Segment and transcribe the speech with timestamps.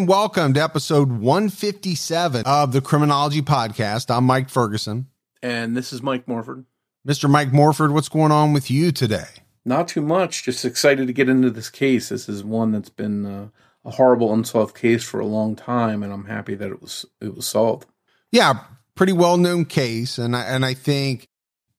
[0.00, 4.10] And welcome to episode 157 of the Criminology Podcast.
[4.10, 5.08] I'm Mike Ferguson.
[5.42, 6.64] And this is Mike Morford.
[7.06, 7.28] Mr.
[7.28, 9.26] Mike Morford, what's going on with you today?
[9.62, 10.42] Not too much.
[10.42, 12.08] Just excited to get into this case.
[12.08, 13.48] This is one that's been uh,
[13.84, 17.36] a horrible unsolved case for a long time, and I'm happy that it was it
[17.36, 17.86] was solved.
[18.32, 18.60] Yeah,
[18.94, 21.28] pretty well known case, and I, and I think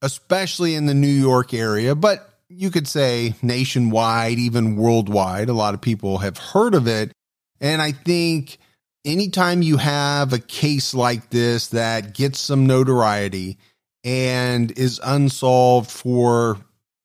[0.04, 5.74] especially in the New York area, but you could say nationwide, even worldwide, a lot
[5.74, 7.14] of people have heard of it.
[7.62, 8.58] And I think
[9.06, 13.58] anytime you have a case like this that gets some notoriety
[14.04, 16.58] and is unsolved for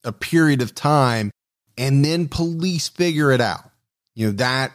[0.03, 1.31] a period of time,
[1.77, 3.71] and then police figure it out,
[4.15, 4.73] you know, that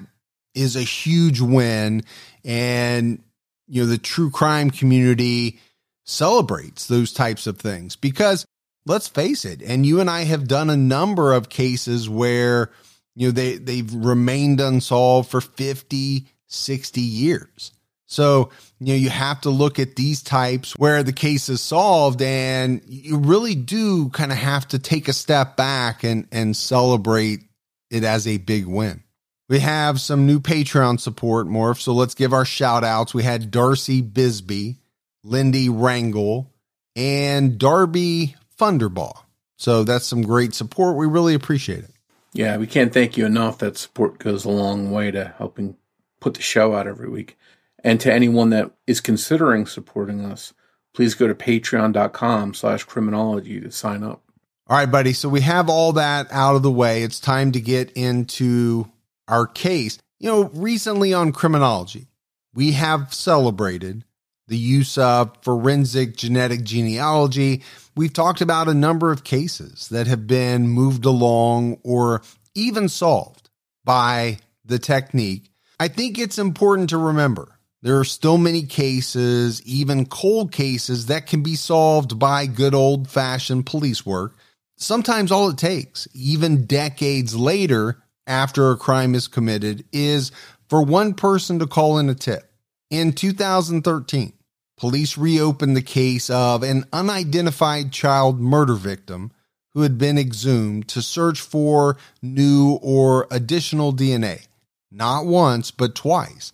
[0.53, 2.03] is a huge win.
[2.45, 3.23] And,
[3.67, 5.59] you know, the true crime community
[6.05, 8.45] celebrates those types of things because
[8.85, 12.71] let's face it, and you and I have done a number of cases where
[13.15, 17.71] you know they they've remained unsolved for 50 60 years.
[18.05, 22.21] So you know you have to look at these types where the case is solved
[22.21, 27.41] and you really do kind of have to take a step back and and celebrate
[27.89, 29.03] it as a big win.
[29.47, 33.51] We have some new patreon support morph so let's give our shout outs we had
[33.51, 34.77] darcy bisbee
[35.23, 36.51] lindy wrangle
[36.95, 39.23] and darby Thunderball.
[39.57, 40.97] so that's some great support.
[40.97, 41.90] We really appreciate it
[42.33, 43.57] Yeah, we can't thank you enough.
[43.57, 45.75] That support goes a long way to helping
[46.19, 47.37] put the show out every week.
[47.83, 50.53] And to anyone that is considering supporting us,
[50.93, 54.21] please go to patreon.com slash criminology to sign up.
[54.67, 55.13] All right, buddy.
[55.13, 57.03] So we have all that out of the way.
[57.03, 58.89] It's time to get into
[59.27, 59.97] our case.
[60.19, 62.07] You know, recently on criminology,
[62.53, 64.05] we have celebrated
[64.51, 67.63] the use of forensic genetic genealogy.
[67.95, 72.21] We've talked about a number of cases that have been moved along or
[72.53, 73.49] even solved
[73.85, 75.49] by the technique.
[75.79, 81.27] I think it's important to remember there are still many cases, even cold cases, that
[81.27, 84.35] can be solved by good old fashioned police work.
[84.75, 90.33] Sometimes all it takes, even decades later after a crime is committed, is
[90.67, 92.51] for one person to call in a tip.
[92.89, 94.33] In 2013,
[94.81, 99.31] police reopened the case of an unidentified child murder victim
[99.75, 104.47] who had been exhumed to search for new or additional DNA.
[104.89, 106.51] Not once, but twice.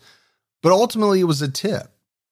[0.61, 1.87] But ultimately, it was a tip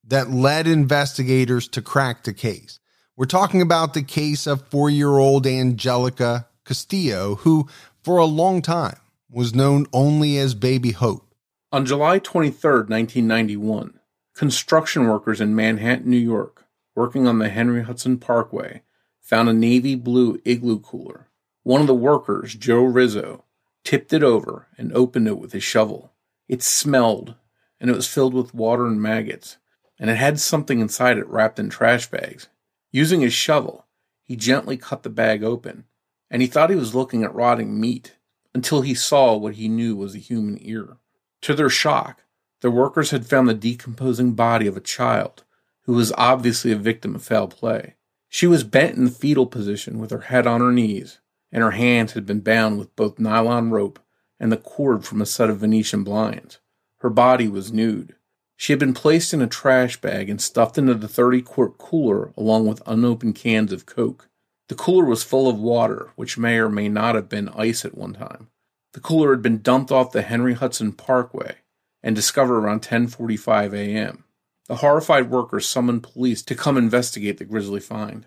[0.05, 2.77] that led investigators to crack the case.
[3.15, 7.69] We're talking about the case of four year old Angelica Castillo, who
[8.03, 8.97] for a long time
[9.31, 11.33] was known only as Baby Hope.
[11.71, 13.97] On July 23rd, 1991,
[14.35, 18.81] construction workers in Manhattan, New York, working on the Henry Hudson Parkway,
[19.21, 21.29] found a navy blue igloo cooler.
[21.63, 23.45] One of the workers, Joe Rizzo,
[23.85, 26.11] tipped it over and opened it with his shovel.
[26.49, 27.35] It smelled,
[27.79, 29.57] and it was filled with water and maggots,
[29.97, 32.49] and it had something inside it wrapped in trash bags.
[32.91, 33.85] Using his shovel,
[34.21, 35.85] he gently cut the bag open,
[36.29, 38.17] and he thought he was looking at rotting meat
[38.53, 40.97] until he saw what he knew was a human ear.
[41.43, 42.24] To their shock,
[42.61, 45.43] the workers had found the decomposing body of a child
[45.83, 47.95] who was obviously a victim of foul play.
[48.27, 51.19] She was bent in the fetal position with her head on her knees,
[51.51, 53.99] and her hands had been bound with both nylon rope
[54.39, 56.59] and the cord from a set of Venetian blinds.
[56.97, 58.15] Her body was nude.
[58.57, 62.33] She had been placed in a trash bag and stuffed into the 30 quart cooler
[62.35, 64.29] along with unopened cans of Coke.
[64.69, 67.97] The cooler was full of water, which may or may not have been ice at
[67.97, 68.49] one time.
[68.93, 71.57] The cooler had been dumped off the Henry Hudson Parkway
[72.05, 74.23] and discovered around 10:45 a.m.
[74.67, 78.25] The horrified workers summoned police to come investigate the grisly find.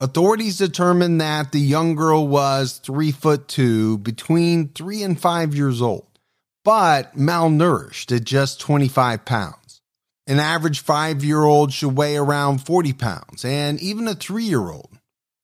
[0.00, 5.80] Authorities determined that the young girl was three foot two, between three and five years
[5.80, 6.06] old,
[6.64, 9.80] but malnourished at just 25 pounds.
[10.26, 14.70] An average five year old should weigh around 40 pounds, and even a three year
[14.70, 14.90] old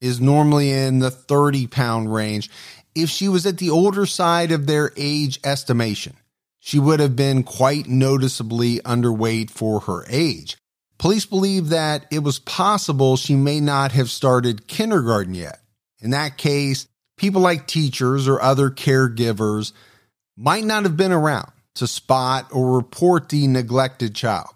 [0.03, 2.51] is normally in the 30 pound range.
[2.95, 6.17] If she was at the older side of their age estimation,
[6.61, 10.59] she would have been quite noticeably underweight for her age.
[10.99, 15.59] Police believe that it was possible she may not have started kindergarten yet.
[16.01, 16.87] In that case,
[17.17, 19.73] people like teachers or other caregivers
[20.37, 24.51] might not have been around to spot or report the neglected child.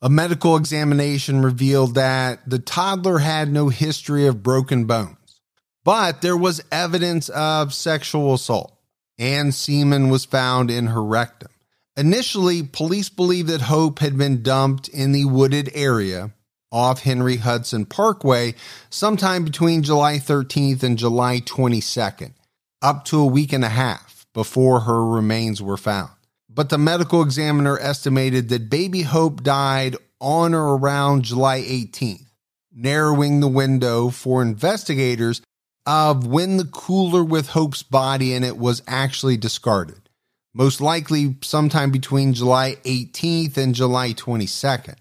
[0.00, 5.40] A medical examination revealed that the toddler had no history of broken bones,
[5.84, 8.79] but there was evidence of sexual assault
[9.20, 11.50] and semen was found in her rectum.
[11.96, 16.30] Initially, police believed that Hope had been dumped in the wooded area
[16.72, 18.54] off Henry Hudson Parkway
[18.88, 22.32] sometime between July 13th and July 22nd,
[22.80, 26.10] up to a week and a half before her remains were found.
[26.48, 32.26] But the medical examiner estimated that baby Hope died on or around July 18th,
[32.72, 35.42] narrowing the window for investigators
[35.90, 40.08] of when the cooler with Hope's body in it was actually discarded
[40.54, 44.94] most likely sometime between July 18th and July 22nd.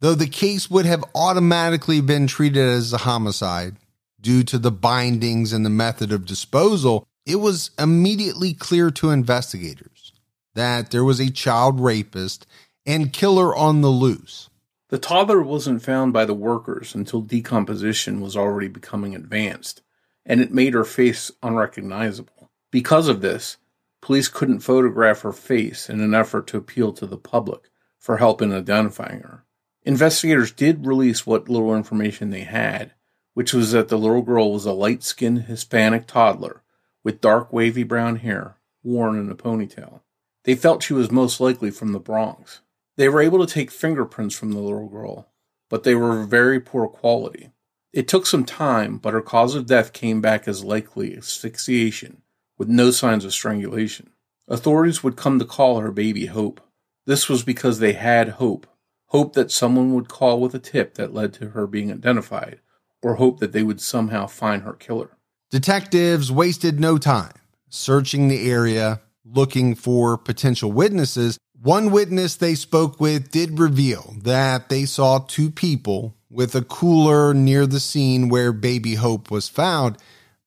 [0.00, 3.76] Though the case would have automatically been treated as a homicide
[4.20, 10.12] due to the bindings and the method of disposal, it was immediately clear to investigators
[10.54, 12.46] that there was a child rapist
[12.84, 14.50] and killer on the loose.
[14.90, 19.80] The toddler wasn't found by the workers until decomposition was already becoming advanced,
[20.26, 22.50] and it made her face unrecognizable.
[22.70, 23.58] Because of this,
[24.04, 28.42] Police couldn't photograph her face in an effort to appeal to the public for help
[28.42, 29.46] in identifying her.
[29.82, 32.92] Investigators did release what little information they had,
[33.32, 36.62] which was that the little girl was a light skinned Hispanic toddler
[37.02, 40.02] with dark wavy brown hair worn in a ponytail.
[40.42, 42.60] They felt she was most likely from the Bronx.
[42.98, 45.30] They were able to take fingerprints from the little girl,
[45.70, 47.52] but they were very poor quality.
[47.94, 52.22] It took some time, but her cause of death came back as likely asphyxiation
[52.58, 54.10] with no signs of strangulation.
[54.48, 56.60] Authorities would come to call her baby Hope.
[57.06, 58.66] This was because they had hope
[59.14, 62.58] hope that someone would call with a tip that led to her being identified,
[63.00, 65.10] or hope that they would somehow find her killer.
[65.52, 67.32] Detectives wasted no time
[67.68, 71.38] searching the area, looking for potential witnesses.
[71.62, 77.32] One witness they spoke with did reveal that they saw two people with a cooler
[77.32, 79.96] near the scene where baby Hope was found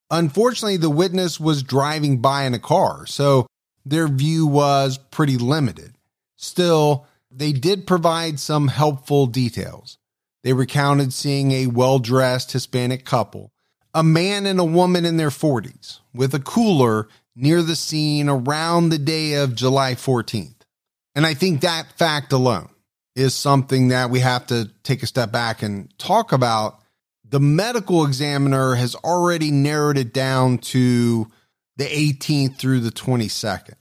[0.10, 3.46] Unfortunately, the witness was driving by in a car, so
[3.86, 5.96] their view was pretty limited.
[6.38, 9.98] Still, they did provide some helpful details.
[10.44, 13.52] They recounted seeing a well dressed Hispanic couple,
[13.94, 18.90] a man and a woman in their 40s, with a cooler near the scene around
[18.90, 20.54] the day of July 14th.
[21.16, 22.70] And I think that fact alone
[23.18, 26.80] is something that we have to take a step back and talk about
[27.28, 31.28] the medical examiner has already narrowed it down to
[31.78, 33.74] the 18th through the 22nd.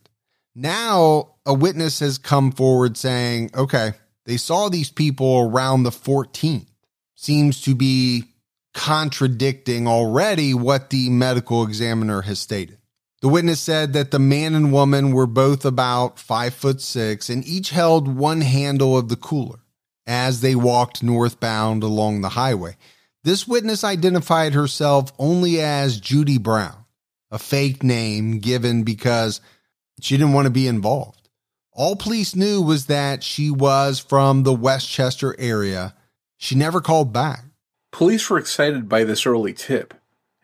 [0.55, 3.93] Now, a witness has come forward saying, okay,
[4.25, 6.67] they saw these people around the 14th.
[7.15, 8.25] Seems to be
[8.73, 12.79] contradicting already what the medical examiner has stated.
[13.23, 17.47] The witness said that the man and woman were both about five foot six and
[17.47, 19.61] each held one handle of the cooler
[20.07, 22.77] as they walked northbound along the highway.
[23.25, 26.85] This witness identified herself only as Judy Brown,
[27.31, 29.41] a fake name given because
[30.01, 31.29] she didn't want to be involved.
[31.73, 35.95] All police knew was that she was from the Westchester area.
[36.37, 37.45] She never called back.
[37.93, 39.95] Police were excited by this early tip,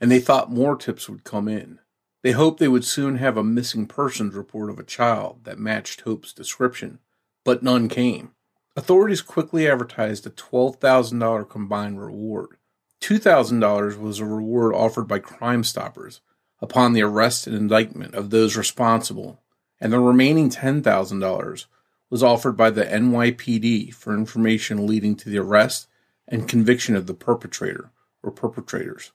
[0.01, 1.79] and they thought more tips would come in.
[2.23, 6.03] They hoped they would soon have a missing persons report of a child that matched
[6.03, 7.01] Hope's description,
[7.45, 8.31] but none came.
[8.77, 12.57] Authorities quickly advertised a $12,000 combined reward.
[13.01, 16.21] $2,000 was a reward offered by Crime Stoppers
[16.61, 19.43] upon the arrest and indictment of those responsible,
[19.81, 21.67] and the remaining $10,000
[22.09, 25.89] was offered by the NYPD for information leading to the arrest
[26.29, 27.91] and conviction of the perpetrator
[28.23, 29.11] or perpetrators.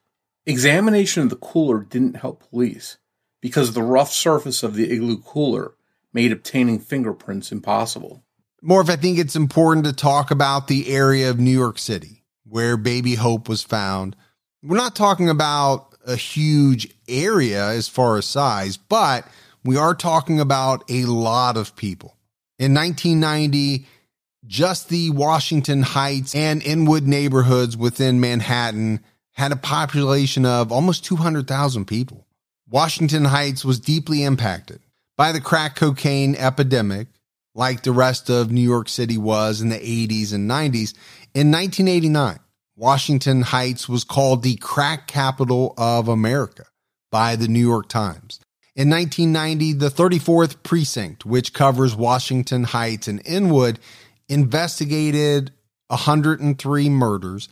[0.48, 2.98] Examination of the cooler didn't help police
[3.42, 5.74] because the rough surface of the igloo cooler
[6.14, 8.24] made obtaining fingerprints impossible.
[8.64, 12.78] Morph, I think it's important to talk about the area of New York City where
[12.78, 14.16] baby Hope was found.
[14.64, 19.28] We're not talking about a huge area as far as size, but
[19.66, 22.16] we are talking about a lot of people.
[22.58, 23.86] In 1990,
[24.46, 29.02] just the Washington Heights and Inwood neighborhoods within Manhattan
[29.38, 32.26] had a population of almost 200,000 people.
[32.70, 34.82] Washington Heights was deeply impacted
[35.16, 37.08] by the crack cocaine epidemic,
[37.56, 40.94] like the rest of New York City was in the 80s and 90s,
[41.34, 42.40] in 1989,
[42.76, 46.66] Washington Heights was called the crack capital of America
[47.12, 48.40] by the New York Times.
[48.76, 53.80] In 1990, the 34th precinct, which covers Washington Heights and Inwood,
[54.30, 55.52] investigated
[55.88, 57.50] 103 murders,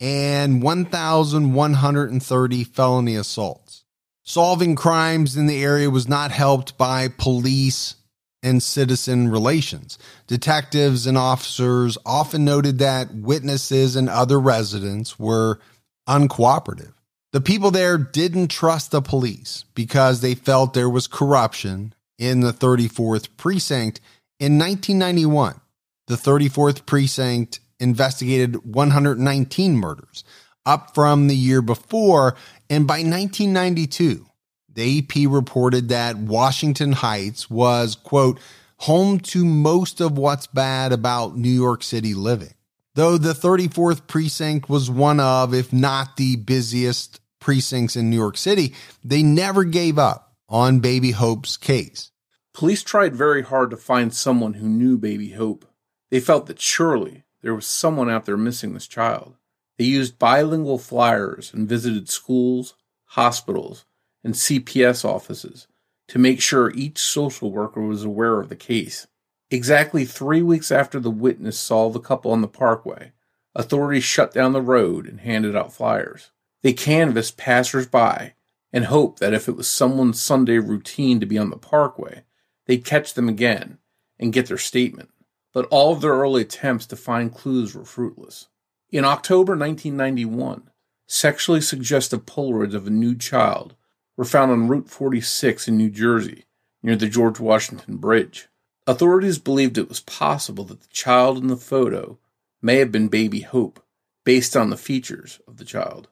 [0.00, 3.84] and 1,130 felony assaults.
[4.22, 7.94] Solving crimes in the area was not helped by police
[8.42, 9.98] and citizen relations.
[10.26, 15.60] Detectives and officers often noted that witnesses and other residents were
[16.08, 16.92] uncooperative.
[17.32, 22.52] The people there didn't trust the police because they felt there was corruption in the
[22.52, 24.00] 34th precinct.
[24.38, 25.60] In 1991,
[26.06, 30.24] the 34th precinct investigated 119 murders,
[30.64, 32.36] up from the year before.
[32.68, 34.26] And by 1992,
[34.72, 38.38] the AP reported that Washington Heights was, quote,
[38.78, 42.52] home to most of what's bad about New York City living.
[42.94, 48.36] Though the 34th precinct was one of, if not the busiest precincts in New York
[48.36, 52.10] City, they never gave up on Baby Hope's case.
[52.54, 55.66] Police tried very hard to find someone who knew Baby Hope.
[56.10, 59.36] They felt that surely there was someone out there missing this child.
[59.78, 62.74] They used bilingual flyers and visited schools,
[63.04, 63.84] hospitals,
[64.24, 65.68] and CPS offices
[66.08, 69.06] to make sure each social worker was aware of the case.
[69.48, 73.12] Exactly three weeks after the witness saw the couple on the parkway,
[73.54, 76.32] authorities shut down the road and handed out flyers.
[76.64, 78.32] They canvassed passersby
[78.72, 82.24] and hoped that if it was someone's Sunday routine to be on the parkway,
[82.66, 83.78] they'd catch them again
[84.18, 85.10] and get their statement
[85.56, 88.48] but all of their early attempts to find clues were fruitless.
[88.90, 90.68] In October 1991,
[91.06, 93.74] sexually suggestive Polaroids of a nude child
[94.18, 96.44] were found on Route 46 in New Jersey,
[96.82, 98.48] near the George Washington Bridge.
[98.86, 102.18] Authorities believed it was possible that the child in the photo
[102.60, 103.82] may have been baby Hope,
[104.26, 106.08] based on the features of the child.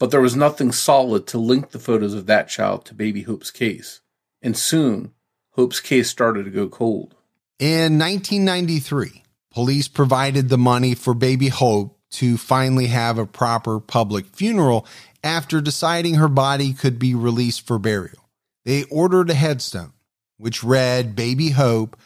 [0.00, 3.52] But there was nothing solid to link the photos of that child to baby Hope's
[3.52, 4.00] case,
[4.42, 5.12] and soon
[5.50, 7.14] Hope's case started to go cold.
[7.58, 14.26] In 1993, police provided the money for baby Hope to finally have a proper public
[14.26, 14.86] funeral
[15.24, 18.30] after deciding her body could be released for burial.
[18.64, 19.92] They ordered a headstone,
[20.36, 21.96] which read Baby Hope,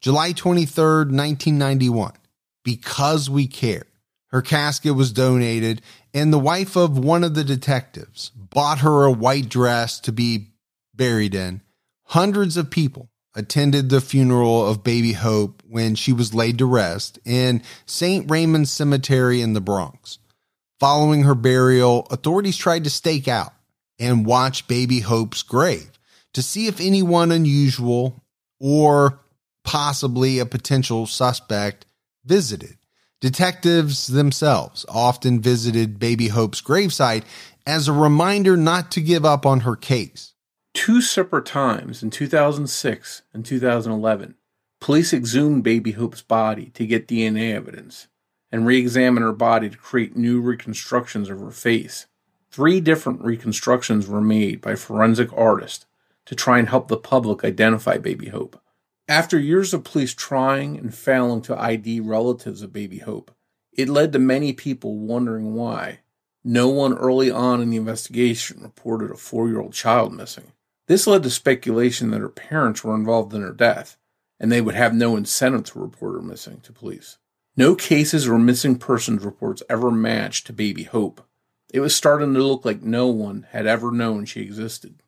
[0.00, 2.12] July 23, 1991,
[2.62, 3.86] because we care.
[4.28, 5.82] Her casket was donated,
[6.14, 10.52] and the wife of one of the detectives bought her a white dress to be
[10.94, 11.62] buried in.
[12.04, 17.18] Hundreds of people attended the funeral of baby Hope when she was laid to rest
[17.24, 18.30] in St.
[18.30, 20.18] Raymond's Cemetery in the Bronx.
[20.80, 23.52] Following her burial, authorities tried to stake out
[23.98, 25.90] and watch baby Hope's grave
[26.32, 28.22] to see if anyone unusual
[28.58, 29.20] or
[29.64, 31.86] possibly a potential suspect
[32.24, 32.76] visited.
[33.20, 37.24] Detectives themselves often visited baby Hope's gravesite
[37.66, 40.29] as a reminder not to give up on her case.
[40.72, 44.36] Two separate times in 2006 and 2011,
[44.80, 48.06] police exhumed Baby Hope's body to get DNA evidence
[48.52, 52.06] and re examine her body to create new reconstructions of her face.
[52.50, 55.86] Three different reconstructions were made by forensic artists
[56.26, 58.60] to try and help the public identify Baby Hope.
[59.08, 63.32] After years of police trying and failing to ID relatives of Baby Hope,
[63.72, 66.00] it led to many people wondering why
[66.44, 70.52] no one early on in the investigation reported a four year old child missing.
[70.90, 73.96] This led to speculation that her parents were involved in her death,
[74.40, 77.16] and they would have no incentive to report her missing to police.
[77.56, 81.24] No cases or missing persons reports ever matched to Baby Hope.
[81.72, 85.00] It was starting to look like no one had ever known she existed.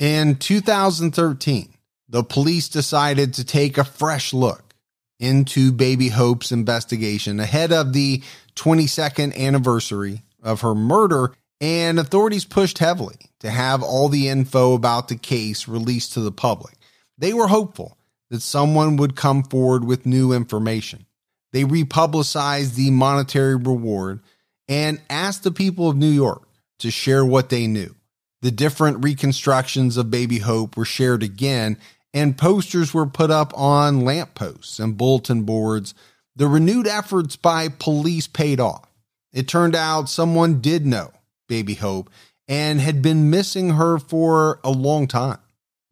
[0.00, 1.74] In 2013,
[2.08, 4.74] the police decided to take a fresh look
[5.20, 8.24] into Baby Hope's investigation ahead of the
[8.56, 15.08] 22nd anniversary of her murder and authorities pushed heavily to have all the info about
[15.08, 16.74] the case released to the public.
[17.18, 17.98] They were hopeful
[18.30, 21.06] that someone would come forward with new information.
[21.52, 24.20] They republicized the monetary reward
[24.68, 26.48] and asked the people of New York
[26.78, 27.94] to share what they knew.
[28.40, 31.76] The different reconstructions of Baby Hope were shared again,
[32.14, 35.92] and posters were put up on lampposts and bulletin boards.
[36.36, 38.88] The renewed efforts by police paid off.
[39.32, 41.12] It turned out someone did know
[41.50, 42.08] Baby Hope
[42.48, 45.38] and had been missing her for a long time.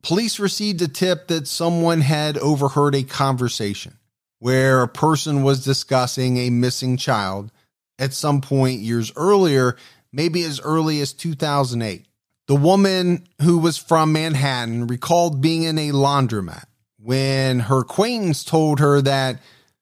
[0.02, 3.98] Police received a tip that someone had overheard a conversation
[4.38, 7.50] where a person was discussing a missing child
[7.98, 9.76] at some point years earlier,
[10.12, 12.06] maybe as early as 2008.
[12.46, 16.64] The woman who was from Manhattan recalled being in a laundromat
[16.98, 19.40] when her acquaintance told her that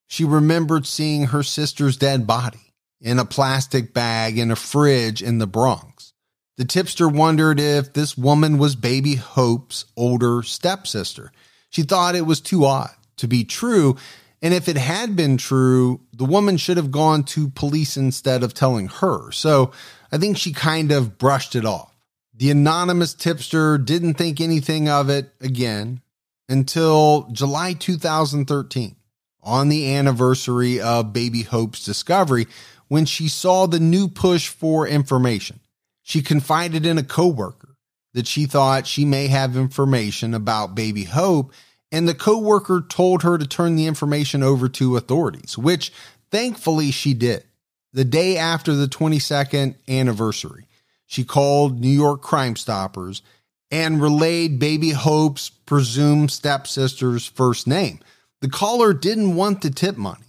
[0.09, 2.66] she remembered seeing her sister's dead body
[3.01, 6.13] in a plastic bag in a fridge in the Bronx.
[6.57, 11.31] The tipster wondered if this woman was baby Hope's older stepsister.
[11.69, 13.97] She thought it was too odd to be true,
[14.43, 18.55] And if it had been true, the woman should have gone to police instead of
[18.55, 19.33] telling her.
[19.33, 19.73] So
[20.13, 21.93] I think she kind of brushed it off.
[22.35, 26.03] The anonymous tipster didn't think anything of it again
[26.49, 28.95] until July 2013,
[29.43, 32.47] on the anniversary of Baby Hope's discovery,
[32.89, 35.61] when she saw the new push for information.
[36.03, 37.77] She confided in a coworker
[38.15, 41.53] that she thought she may have information about Baby Hope,
[41.93, 45.93] and the coworker told her to turn the information over to authorities, which
[46.31, 47.45] thankfully she did.
[47.93, 50.67] The day after the 22nd anniversary,
[51.07, 53.23] she called New York Crime Stoppers
[53.71, 58.01] and relayed Baby Hope's presumed stepsister's first name.
[58.41, 60.26] The caller didn't want the tip money,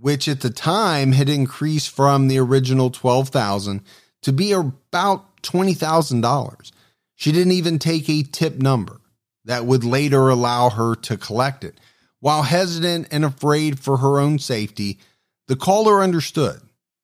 [0.00, 3.82] which at the time had increased from the original 12,000
[4.22, 6.72] to be about $20,000.
[7.16, 9.00] She didn't even take a tip number
[9.44, 11.78] that would later allow her to collect it.
[12.20, 14.98] While hesitant and afraid for her own safety,
[15.48, 16.60] the caller understood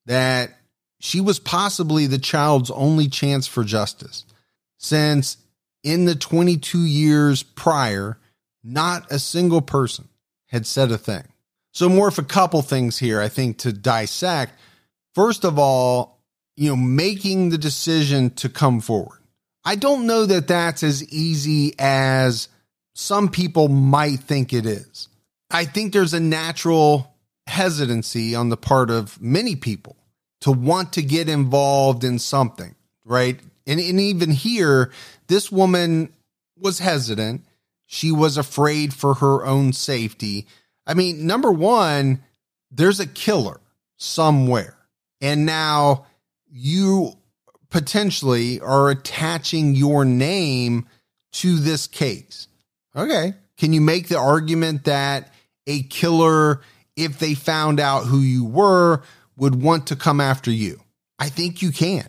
[0.07, 0.59] that
[1.01, 4.25] she was possibly the child's only chance for justice,
[4.79, 5.37] since
[5.83, 8.19] in the 22 years prior,
[8.63, 10.09] not a single person
[10.47, 11.25] had said a thing.
[11.77, 14.59] So, more of a couple things here, I think, to dissect.
[15.15, 16.23] First of all,
[16.57, 19.19] you know, making the decision to come forward.
[19.63, 22.49] I don't know that that's as easy as
[22.95, 25.09] some people might think it is.
[25.51, 27.15] I think there's a natural
[27.47, 29.97] hesitancy on the part of many people
[30.41, 33.39] to want to get involved in something, right?
[33.67, 34.93] And, and even here,
[35.27, 36.11] this woman
[36.59, 37.45] was hesitant.
[37.85, 40.47] She was afraid for her own safety.
[40.87, 42.23] I mean, number one,
[42.71, 43.61] there's a killer
[43.97, 44.77] somewhere.
[45.21, 46.07] And now
[46.51, 47.13] you
[47.71, 50.87] potentially are attaching your name
[51.33, 52.49] to this case.
[52.95, 53.35] Okay.
[53.59, 55.33] Can you make the argument that
[55.67, 56.61] a killer,
[56.95, 59.03] if they found out who you were,
[59.37, 60.81] would want to come after you?
[61.19, 62.09] I think you can.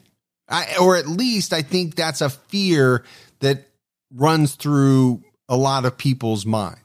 [0.50, 3.04] I, or at least I think that's a fear
[3.40, 3.68] that
[4.14, 6.80] runs through a lot of people's minds.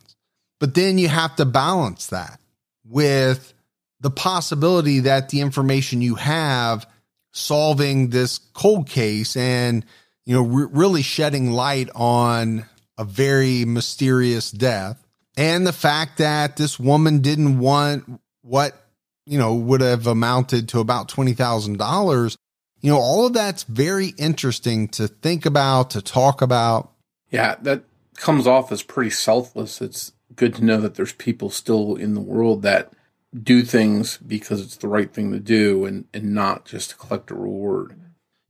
[0.63, 2.39] But then you have to balance that
[2.85, 3.53] with
[3.99, 6.87] the possibility that the information you have
[7.33, 9.85] solving this cold case and
[10.25, 12.65] you know re- really shedding light on
[12.97, 15.05] a very mysterious death
[15.37, 18.87] and the fact that this woman didn't want what
[19.27, 22.37] you know would have amounted to about $20,000
[22.83, 26.91] you know, all of that's very interesting to think about, to talk about.
[27.31, 27.85] Yeah, that
[28.17, 29.81] comes off as pretty selfless.
[29.81, 32.93] It's good to know that there's people still in the world that
[33.41, 37.31] do things because it's the right thing to do and, and not just to collect
[37.31, 37.99] a reward.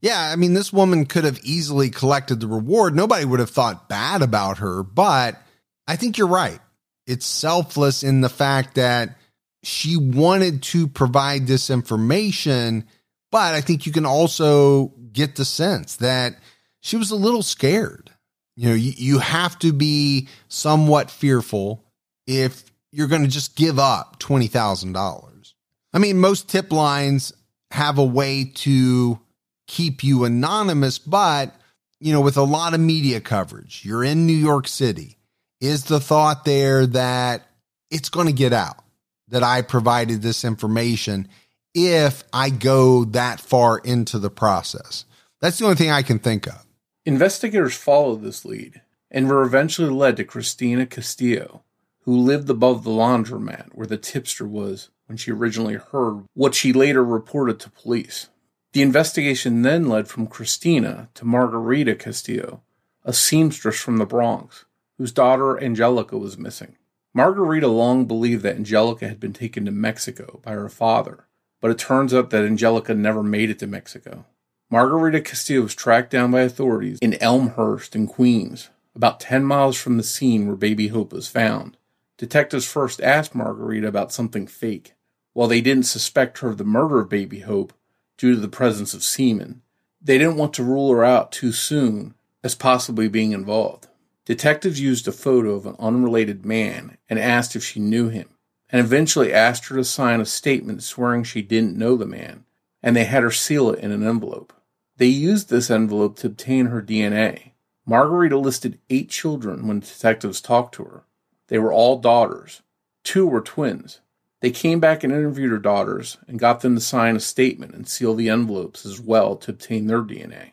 [0.01, 2.93] Yeah, I mean, this woman could have easily collected the reward.
[2.93, 5.41] Nobody would have thought bad about her, but
[5.87, 6.59] I think you're right.
[7.07, 9.17] It's selfless in the fact that
[9.63, 12.85] she wanted to provide this information
[13.33, 16.35] but I think you can also get the sense that
[16.81, 18.11] she was a little scared.
[18.55, 21.83] You know, you, you have to be somewhat fearful
[22.27, 25.53] if you're going to just give up $20,000.
[25.93, 27.33] I mean, most tip lines
[27.71, 29.19] have a way to
[29.67, 31.55] keep you anonymous, but,
[31.99, 35.17] you know, with a lot of media coverage, you're in New York City.
[35.59, 37.47] Is the thought there that
[37.89, 38.83] it's going to get out
[39.29, 41.29] that I provided this information
[41.73, 45.05] if I go that far into the process.
[45.41, 46.63] That's the only thing I can think of.
[47.05, 51.63] Investigators followed this lead and were eventually led to Christina Castillo,
[52.03, 56.71] who lived above the laundromat where the tipster was when she originally heard what she
[56.71, 58.29] later reported to police.
[58.71, 62.61] The investigation then led from Christina to Margarita Castillo,
[63.03, 64.65] a seamstress from the Bronx,
[64.97, 66.77] whose daughter Angelica was missing.
[67.13, 71.27] Margarita long believed that Angelica had been taken to Mexico by her father
[71.63, 74.25] but it turns out that Angelica never made it to Mexico.
[74.73, 79.97] Margarita Castillo was tracked down by authorities in Elmhurst in Queens, about 10 miles from
[79.97, 81.77] the scene where Baby Hope was found.
[82.17, 84.95] Detectives first asked Margarita about something fake.
[85.33, 87.71] While they didn't suspect her of the murder of Baby Hope
[88.17, 89.61] due to the presence of semen,
[90.01, 93.89] they didn't want to rule her out too soon as possibly being involved.
[94.25, 98.27] Detectives used a photo of an unrelated man and asked if she knew him
[98.71, 102.45] and eventually asked her to sign a statement swearing she didn't know the man,
[102.81, 104.51] and they had her seal it in an envelope.
[104.97, 107.51] They used this envelope to obtain her DNA.
[107.85, 111.03] Margarita listed eight children when detectives talked to her.
[111.47, 112.61] They were all daughters.
[113.03, 113.99] Two were twins.
[114.41, 117.87] They came back and interviewed her daughters and got them to sign a statement and
[117.87, 120.51] seal the envelopes as well to obtain their DNA.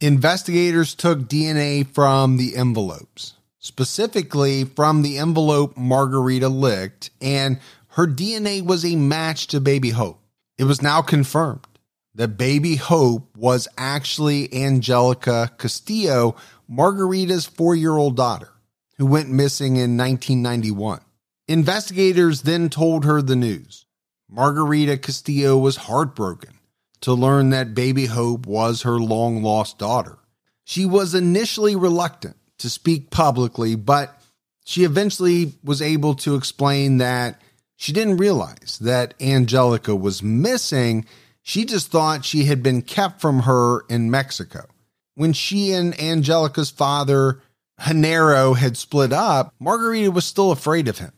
[0.00, 7.58] Investigators took DNA from the envelopes specifically from the envelope Margarita licked and
[7.90, 10.20] her DNA was a match to Baby Hope.
[10.58, 11.66] It was now confirmed
[12.14, 16.36] that Baby Hope was actually Angelica Castillo,
[16.68, 18.50] Margarita's four year old daughter,
[18.98, 21.00] who went missing in 1991.
[21.48, 23.86] Investigators then told her the news.
[24.28, 26.58] Margarita Castillo was heartbroken
[27.02, 30.18] to learn that Baby Hope was her long lost daughter.
[30.64, 34.18] She was initially reluctant to speak publicly, but
[34.64, 37.40] she eventually was able to explain that
[37.76, 41.04] she didn't realize that Angelica was missing.
[41.42, 44.66] She just thought she had been kept from her in Mexico.
[45.14, 47.40] When she and Angelica's father,
[47.80, 51.12] Genaro, had split up, Margarita was still afraid of him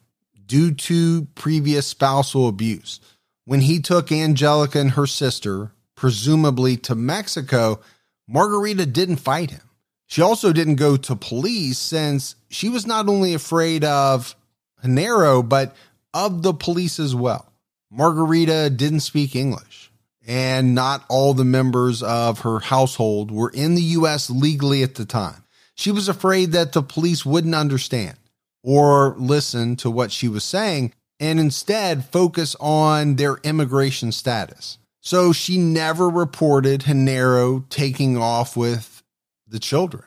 [0.46, 3.00] due to previous spousal abuse.
[3.44, 7.80] When he took Angelica and her sister, presumably to Mexico,
[8.26, 9.60] Margarita didn't fight him.
[10.06, 14.34] She also didn't go to police since she was not only afraid of
[14.82, 15.74] Genaro, but
[16.12, 17.52] of the police as well.
[17.90, 19.83] Margarita didn't speak English,
[20.26, 24.30] and not all the members of her household were in the U.S.
[24.30, 25.44] legally at the time.
[25.74, 28.16] She was afraid that the police wouldn't understand
[28.62, 34.78] or listen to what she was saying and instead focus on their immigration status.
[35.00, 39.02] So she never reported Genaro taking off with
[39.46, 40.04] the children.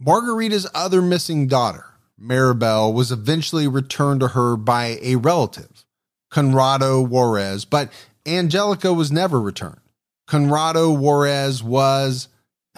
[0.00, 1.84] Margarita's other missing daughter,
[2.20, 5.84] Maribel, was eventually returned to her by a relative,
[6.30, 7.90] Conrado Juarez, but
[8.26, 9.80] Angelica was never returned.
[10.26, 12.28] Conrado Juarez was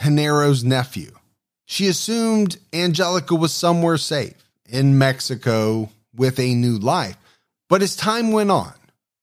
[0.01, 1.13] Genaro's nephew.
[1.67, 7.17] She assumed Angelica was somewhere safe in Mexico with a new life.
[7.69, 8.75] But as time went on,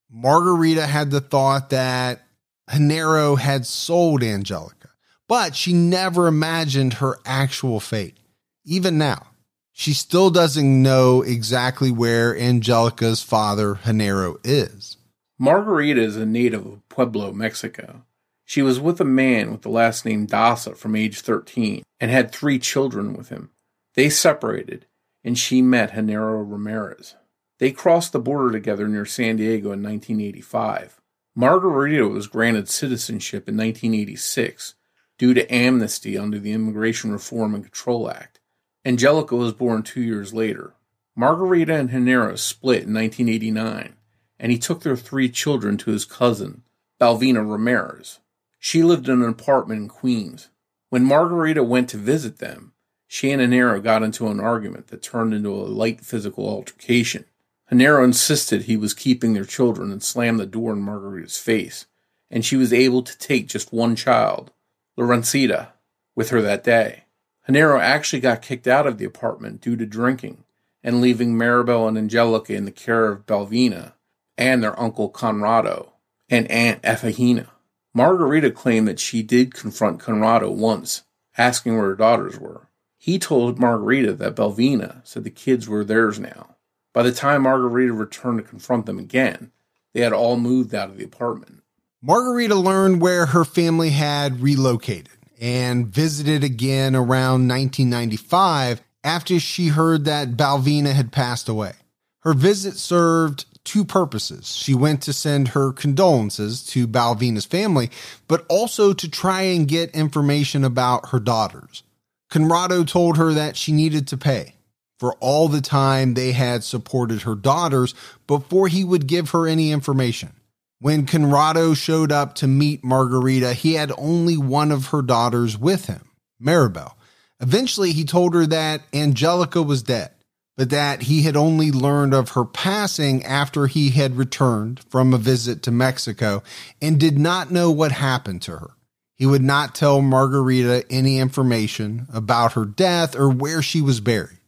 [0.10, 2.26] Margarita had the thought that
[2.70, 4.90] Genaro had sold Angelica,
[5.28, 8.18] but she never imagined her actual fate.
[8.66, 9.28] Even now,
[9.72, 14.98] she still doesn't know exactly where Angelica's father, Genaro, is.
[15.42, 18.04] Margarita is a native of Puebla, Mexico.
[18.44, 22.30] She was with a man with the last name Daza from age 13 and had
[22.30, 23.52] three children with him.
[23.96, 24.86] They separated,
[25.24, 27.16] and she met Genaro Ramirez.
[27.58, 31.00] They crossed the border together near San Diego in 1985.
[31.36, 34.76] Margarita was granted citizenship in 1986
[35.18, 38.42] due to amnesty under the Immigration Reform and Control Act.
[38.84, 40.74] Angelica was born two years later.
[41.16, 43.96] Margarita and Genaro split in 1989,
[44.40, 46.64] and he took their three children to his cousin,
[47.00, 48.20] Balvina Ramirez.
[48.58, 50.50] She lived in an apartment in Queens.
[50.90, 52.74] When Margarita went to visit them,
[53.08, 57.26] she and Genaro got into an argument that turned into a light physical altercation.
[57.72, 61.86] Genaro insisted he was keeping their children and slammed the door in Margarita's face,
[62.32, 64.52] and she was able to take just one child,
[64.98, 65.70] Lorencita,
[66.16, 67.06] with her that day.
[67.48, 70.44] Genaro actually got kicked out of the apartment due to drinking
[70.84, 73.94] and leaving Maribel and Angelica in the care of Balvina
[74.40, 75.92] and their uncle Conrado
[76.30, 77.50] and Aunt Efigenia.
[77.94, 81.04] Margarita claimed that she did confront Conrado once,
[81.38, 82.70] asking where her daughters were.
[82.98, 86.56] He told Margarita that Balvina said the kids were theirs now.
[86.94, 89.52] By the time Margarita returned to confront them again,
[89.94, 91.62] they had all moved out of the apartment.
[92.02, 95.10] Margarita learned where her family had relocated
[95.42, 101.74] and visited again around 1995 after she heard that Balvina had passed away.
[102.22, 104.56] Her visit served two purposes.
[104.56, 107.90] She went to send her condolences to Balvina's family,
[108.28, 111.84] but also to try and get information about her daughters.
[112.30, 114.56] Conrado told her that she needed to pay
[115.00, 117.96] for all the time they had supported her daughters
[118.28, 120.34] before he would give her any information.
[120.80, 125.86] When Conrado showed up to meet Margarita, he had only one of her daughters with
[125.86, 126.10] him,
[126.42, 126.94] Maribel.
[127.42, 130.12] Eventually, he told her that Angelica was dead,
[130.60, 135.18] but that he had only learned of her passing after he had returned from a
[135.18, 136.44] visit to Mexico
[136.82, 138.72] and did not know what happened to her.
[139.16, 144.40] He would not tell Margarita any information about her death or where she was buried.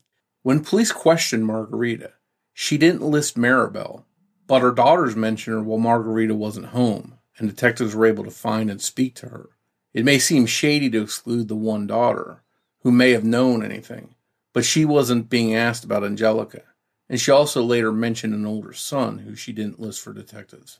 [0.41, 2.11] When police questioned Margarita,
[2.53, 4.03] she didn't list Maribel,
[4.47, 8.69] but her daughters mentioned her while Margarita wasn't home, and detectives were able to find
[8.69, 9.47] and speak to her.
[9.93, 12.43] It may seem shady to exclude the one daughter,
[12.81, 14.15] who may have known anything,
[14.53, 16.63] but she wasn't being asked about Angelica,
[17.09, 20.79] and she also later mentioned an older son who she didn't list for detectives.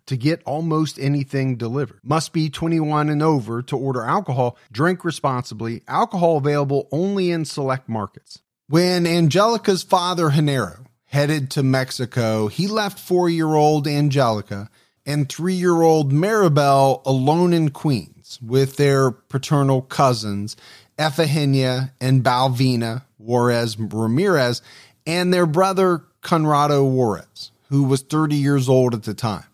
[0.05, 1.99] to get almost anything delivered.
[2.03, 4.57] Must be 21 and over to order alcohol.
[4.71, 5.83] Drink responsibly.
[5.87, 8.41] Alcohol available only in select markets.
[8.67, 14.69] When Angelica's father, Genaro, headed to Mexico, he left four year old Angelica
[15.05, 20.55] and three year old Maribel alone in Queens with their paternal cousins,
[20.97, 24.61] Efigenia and Balvina Juarez Ramirez,
[25.05, 29.45] and their brother, Conrado Juarez, who was 30 years old at the time.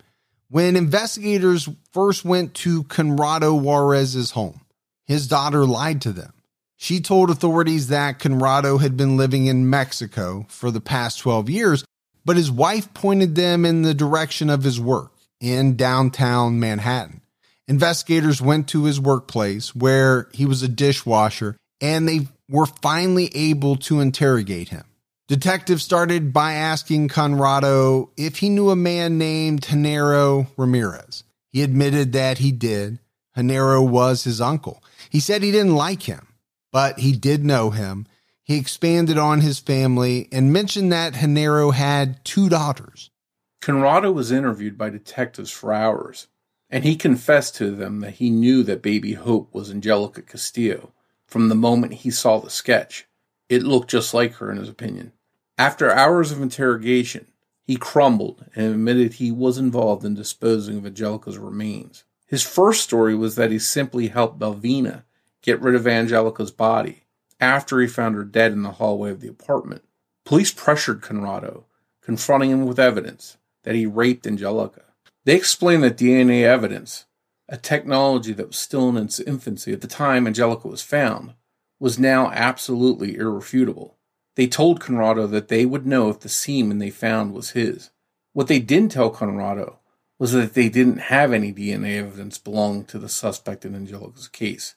[0.49, 4.61] When investigators first went to Conrado Juarez's home,
[5.05, 6.33] his daughter lied to them.
[6.77, 11.83] She told authorities that Conrado had been living in Mexico for the past 12 years,
[12.23, 17.21] but his wife pointed them in the direction of his work in downtown Manhattan.
[17.67, 23.75] Investigators went to his workplace where he was a dishwasher and they were finally able
[23.75, 24.85] to interrogate him.
[25.27, 31.25] Detectives started by asking Conrado if he knew a man named Genaro Ramirez.
[31.49, 32.99] He admitted that he did.
[33.35, 34.81] Genaro was his uncle.
[35.09, 36.27] He said he didn't like him,
[36.71, 38.07] but he did know him.
[38.45, 43.11] He expanded on his family and mentioned that Genaro had two daughters.
[43.59, 46.27] Conrado was interviewed by detectives for hours,
[46.69, 50.93] and he confessed to them that he knew that baby Hope was Angelica Castillo
[51.25, 53.07] from the moment he saw the sketch.
[53.49, 55.11] It looked just like her, in his opinion.
[55.57, 57.27] After hours of interrogation,
[57.63, 62.03] he crumbled and admitted he was involved in disposing of Angelica's remains.
[62.27, 65.03] His first story was that he simply helped Balvina
[65.41, 67.05] get rid of Angelica's body
[67.39, 69.83] after he found her dead in the hallway of the apartment.
[70.25, 71.65] Police pressured Conrado,
[72.01, 74.83] confronting him with evidence that he raped Angelica.
[75.25, 77.05] They explained that DNA evidence,
[77.49, 81.33] a technology that was still in its infancy at the time Angelica was found,
[81.79, 83.96] was now absolutely irrefutable.
[84.37, 87.89] They told Conrado that they would know if the semen they found was his.
[88.33, 89.79] What they didn't tell Conrado
[90.19, 94.75] was that they didn't have any DNA evidence belonging to the suspect in Angelica's case.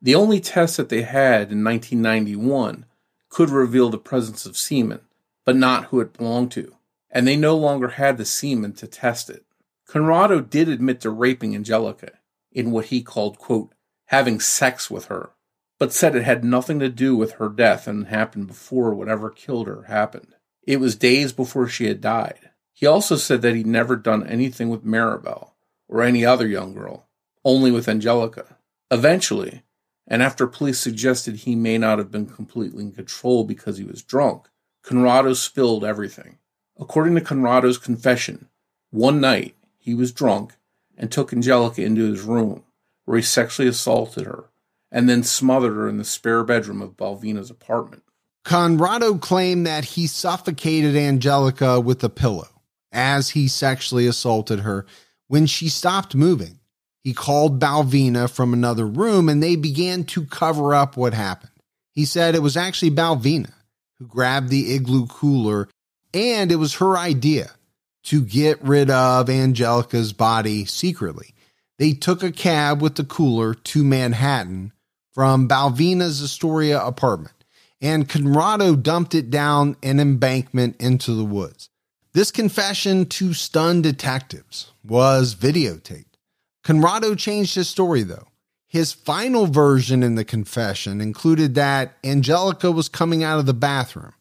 [0.00, 2.86] The only test that they had in 1991
[3.28, 5.00] could reveal the presence of semen,
[5.44, 6.74] but not who it belonged to,
[7.10, 9.44] and they no longer had the semen to test it.
[9.86, 12.12] Conrado did admit to raping Angelica
[12.50, 13.74] in what he called, quote,
[14.06, 15.32] having sex with her
[15.82, 19.66] but said it had nothing to do with her death and happened before whatever killed
[19.66, 20.32] her happened.
[20.62, 22.50] It was days before she had died.
[22.72, 25.54] He also said that he'd never done anything with Maribel
[25.88, 27.08] or any other young girl,
[27.44, 28.58] only with Angelica.
[28.92, 29.64] Eventually,
[30.06, 34.04] and after police suggested he may not have been completely in control because he was
[34.04, 34.46] drunk,
[34.84, 36.38] Conrado spilled everything.
[36.78, 38.48] According to Conrado's confession,
[38.92, 40.54] one night he was drunk
[40.96, 42.62] and took Angelica into his room,
[43.04, 44.44] where he sexually assaulted her
[44.92, 48.02] and then smothered her in the spare bedroom of Balvina's apartment.
[48.44, 52.48] Conrado claimed that he suffocated Angelica with a pillow
[52.92, 54.84] as he sexually assaulted her.
[55.28, 56.60] When she stopped moving,
[57.02, 61.50] he called Balvina from another room and they began to cover up what happened.
[61.92, 63.52] He said it was actually Balvina
[63.98, 65.68] who grabbed the igloo cooler
[66.12, 67.50] and it was her idea
[68.04, 71.34] to get rid of Angelica's body secretly.
[71.78, 74.72] They took a cab with the cooler to Manhattan
[75.12, 77.44] from Balvina's Astoria apartment,
[77.80, 81.68] and Conrado dumped it down an embankment into the woods.
[82.12, 86.04] This confession to stunned detectives was videotaped.
[86.62, 88.28] Conrado changed his story, though.
[88.68, 94.14] His final version in the confession included that Angelica was coming out of the bathroom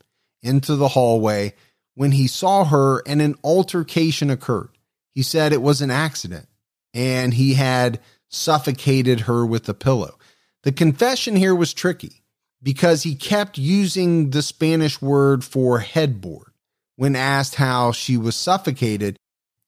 [0.43, 1.53] into the hallway
[1.95, 4.69] when he saw her and an altercation occurred.
[5.13, 6.47] He said it was an accident
[6.93, 10.17] and he had suffocated her with a pillow.
[10.63, 12.21] The confession here was tricky
[12.61, 16.51] because he kept using the Spanish word for headboard
[16.95, 19.17] when asked how she was suffocated.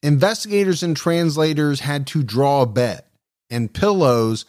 [0.04, 3.04] Investigators and translators had to draw a bed
[3.50, 4.46] and pillows,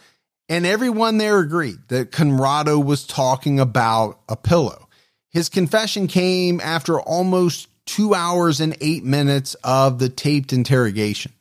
[0.49, 4.89] and everyone there agreed that Conrado was talking about a pillow.
[5.31, 11.33] His confession came after almost two hours and eight minutes of the taped interrogation.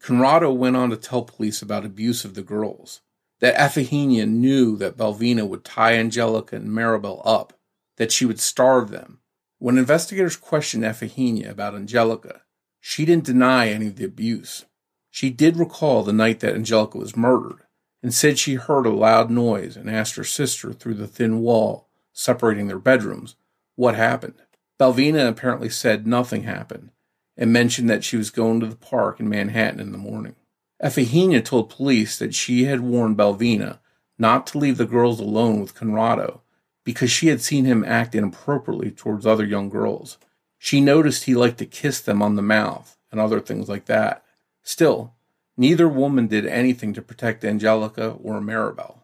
[0.00, 3.00] Conrado went on to tell police about abuse of the girls
[3.40, 7.52] that Efigenia knew that Balvina would tie Angelica and Maribel up,
[7.96, 9.20] that she would starve them,
[9.58, 12.42] When investigators questioned Efigenia about Angelica,
[12.80, 14.66] she didn't deny any of the abuse.
[15.10, 17.62] She did recall the night that Angelica was murdered
[18.02, 21.88] and said she heard a loud noise and asked her sister through the thin wall
[22.12, 23.34] separating their bedrooms
[23.74, 24.34] what happened.
[24.78, 26.90] Balvina apparently said nothing happened
[27.36, 30.36] and mentioned that she was going to the park in Manhattan in the morning.
[30.82, 33.78] Efigenia told police that she had warned Balvina
[34.18, 36.42] not to leave the girls alone with Conrado
[36.84, 40.18] because she had seen him act inappropriately towards other young girls.
[40.58, 44.24] She noticed he liked to kiss them on the mouth and other things like that.
[44.62, 45.14] Still,
[45.56, 48.98] neither woman did anything to protect Angelica or Maribel.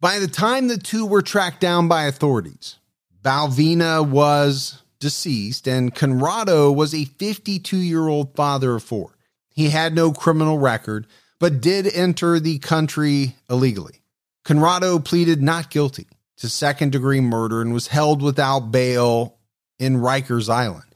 [0.00, 2.76] By the time the two were tracked down by authorities,
[3.22, 9.16] Balvina was deceased and Conrado was a 52 year old father of four.
[9.60, 11.06] He had no criminal record,
[11.38, 14.00] but did enter the country illegally.
[14.42, 16.06] Conrado pleaded not guilty
[16.38, 19.36] to second degree murder and was held without bail
[19.78, 20.86] in Rikers Island.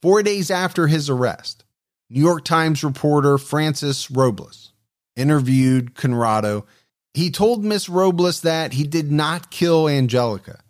[0.00, 1.64] Four days after his arrest,
[2.08, 4.72] New York Times reporter Frances Robles
[5.16, 6.64] interviewed Conrado.
[7.12, 10.60] He told Miss Robles that he did not kill Angelica.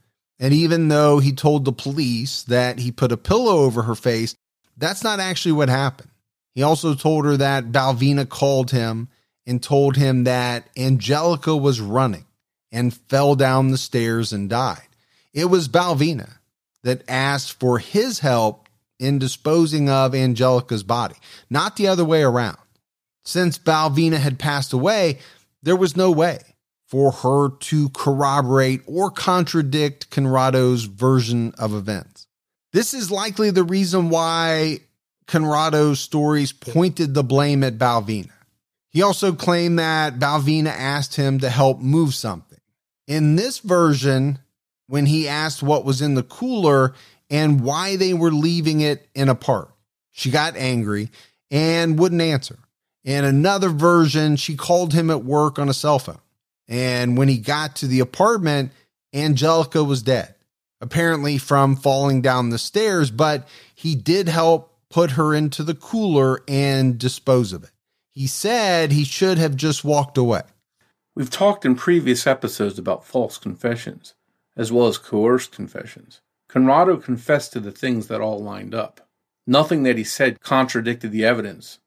[0.40, 4.34] And even though he told the police that he put a pillow over her face,
[4.76, 6.10] that's not actually what happened.
[6.54, 9.08] He also told her that Balvina called him
[9.46, 12.24] and told him that Angelica was running
[12.70, 14.88] and fell down the stairs and died.
[15.32, 16.38] It was Balvina
[16.82, 21.16] that asked for his help in disposing of Angelica's body,
[21.50, 22.58] not the other way around.
[23.24, 25.18] Since Balvina had passed away,
[25.62, 26.38] there was no way
[26.86, 32.28] for her to corroborate or contradict Conrado's version of events.
[32.72, 34.80] This is likely the reason why
[35.26, 38.30] Conrado's stories pointed the blame at Balvina.
[38.90, 42.60] He also claimed that Balvina asked him to help move something.
[43.06, 44.38] In this version,
[44.86, 46.94] when he asked what was in the cooler
[47.30, 49.72] and why they were leaving it in a park,
[50.12, 51.10] she got angry
[51.50, 52.58] and wouldn't answer.
[53.02, 56.18] In another version, she called him at work on a cell phone.
[56.68, 58.72] And when he got to the apartment,
[59.12, 60.34] Angelica was dead,
[60.80, 66.40] apparently from falling down the stairs, but he did help put her into the cooler
[66.46, 67.72] and dispose of it.
[68.12, 70.42] He said he should have just walked away.
[71.16, 74.14] We've talked in previous episodes about false confessions,
[74.56, 76.20] as well as coerced confessions.
[76.48, 79.08] Conrado confessed to the things that all lined up.
[79.48, 81.80] Nothing that he said contradicted the evidence,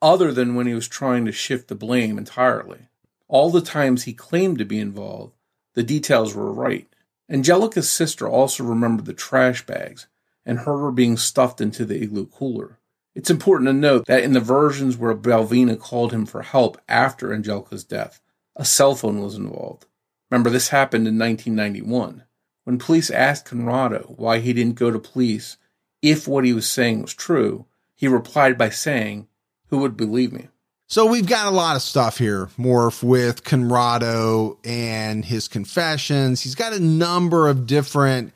[0.00, 2.88] other than when he was trying to shift the blame entirely.
[3.28, 5.34] All the times he claimed to be involved,
[5.74, 6.88] the details were right.
[7.28, 10.06] Angelica's sister also remembered the trash bags
[10.46, 12.78] and heard her being stuffed into the igloo cooler.
[13.14, 17.32] It's important to note that in the versions where Balvina called him for help after
[17.32, 18.20] Angelica's death,
[18.56, 19.86] a cell phone was involved.
[20.30, 22.24] Remember, this happened in 1991.
[22.64, 25.58] When police asked Conrado why he didn't go to police
[26.02, 29.28] if what he was saying was true, he replied by saying,
[29.68, 30.48] Who would believe me?
[30.86, 36.42] So we've got a lot of stuff here, Morph, with Conrado and his confessions.
[36.42, 38.34] He's got a number of different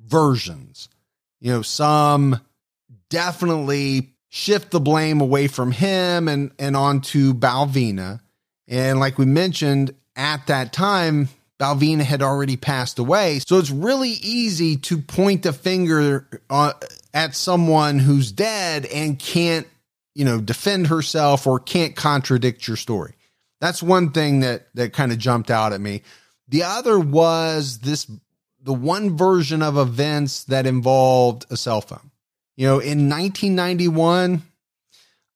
[0.00, 0.88] versions.
[1.40, 2.40] You know, some
[3.10, 8.20] definitely shift the blame away from him and, and onto Balvina.
[8.66, 13.40] And like we mentioned, at that time, Balvina had already passed away.
[13.40, 16.74] So it's really easy to point a finger uh,
[17.14, 19.66] at someone who's dead and can't,
[20.14, 23.14] you know, defend herself or can't contradict your story.
[23.60, 26.02] That's one thing that that kind of jumped out at me.
[26.48, 28.08] The other was this
[28.62, 32.10] the one version of events that involved a cell phone.
[32.56, 34.42] You know, in 1991,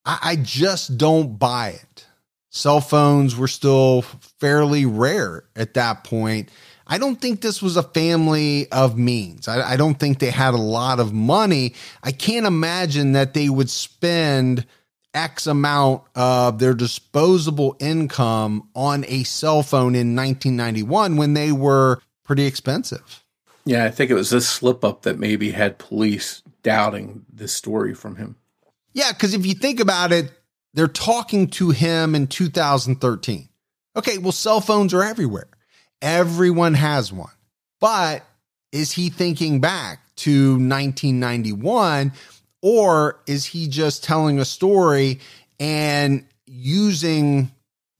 [0.05, 2.07] I, I just don't buy it
[2.53, 4.03] cell phones were still
[4.39, 6.51] fairly rare at that point.
[6.87, 9.49] I don't think this was a family of means.
[9.49, 11.75] I, I, don't think they had a lot of money.
[12.03, 14.67] I can't imagine that they would spend
[15.15, 22.01] X amount of their disposable income on a cell phone in 1991 when they were
[22.25, 23.23] pretty expensive.
[23.65, 27.95] Yeah, I think it was this slip up that maybe had police doubting this story
[27.95, 28.37] from him.
[28.93, 30.31] Yeah, because if you think about it,
[30.75, 33.49] they're talking to him in 2013.
[33.97, 35.49] Okay, well, cell phones are everywhere.
[36.01, 37.33] Everyone has one.
[37.81, 38.25] But
[38.73, 42.13] is he thinking back to 1991
[42.63, 45.21] or is he just telling a story
[45.61, 47.51] and using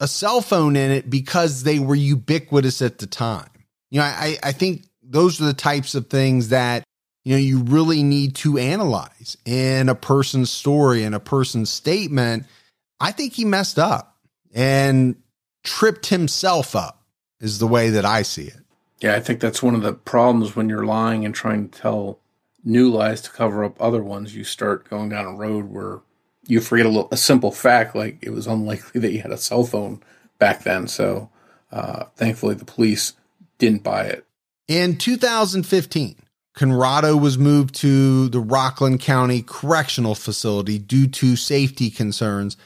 [0.01, 3.49] a cell phone in it because they were ubiquitous at the time?
[3.93, 6.83] You know, I, I think those are the types of things that
[7.25, 12.47] you know you really need to analyze in a person's story and a person's statement
[13.03, 14.17] I think he messed up
[14.55, 15.17] and
[15.65, 17.03] tripped himself up,
[17.41, 18.61] is the way that I see it.
[19.01, 22.21] Yeah, I think that's one of the problems when you're lying and trying to tell
[22.63, 26.01] new lies to cover up other ones, you start going down a road where
[26.47, 29.37] you forget a, little, a simple fact, like it was unlikely that you had a
[29.37, 30.01] cell phone
[30.39, 30.87] back then.
[30.87, 31.29] So,
[31.73, 33.15] uh, thankfully, the police
[33.63, 34.27] didn't buy it.
[34.67, 36.17] In 2015,
[36.55, 42.57] Conrado was moved to the Rockland County Correctional Facility due to safety concerns.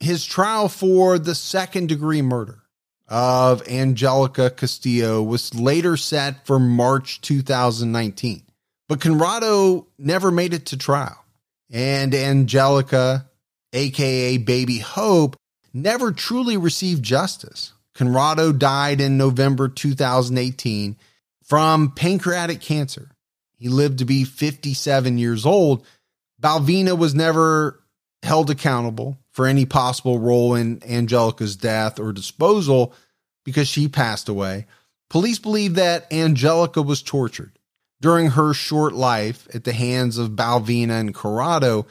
[0.00, 2.62] His trial for the second degree murder
[3.06, 8.42] of Angelica Castillo was later set for March 2019.
[8.88, 11.24] But Conrado never made it to trial.
[11.70, 13.30] And Angelica,
[13.72, 15.36] aka Baby Hope,
[15.72, 17.72] never truly received justice.
[18.00, 20.96] Conrado died in November 2018
[21.44, 23.10] from pancreatic cancer.
[23.58, 25.84] He lived to be 57 years old.
[26.40, 27.84] Balvina was never
[28.22, 32.94] held accountable for any possible role in Angelica's death or disposal
[33.44, 34.64] because she passed away.
[35.10, 37.58] Police believe that Angelica was tortured
[38.00, 41.86] during her short life at the hands of Balvina and Conrado.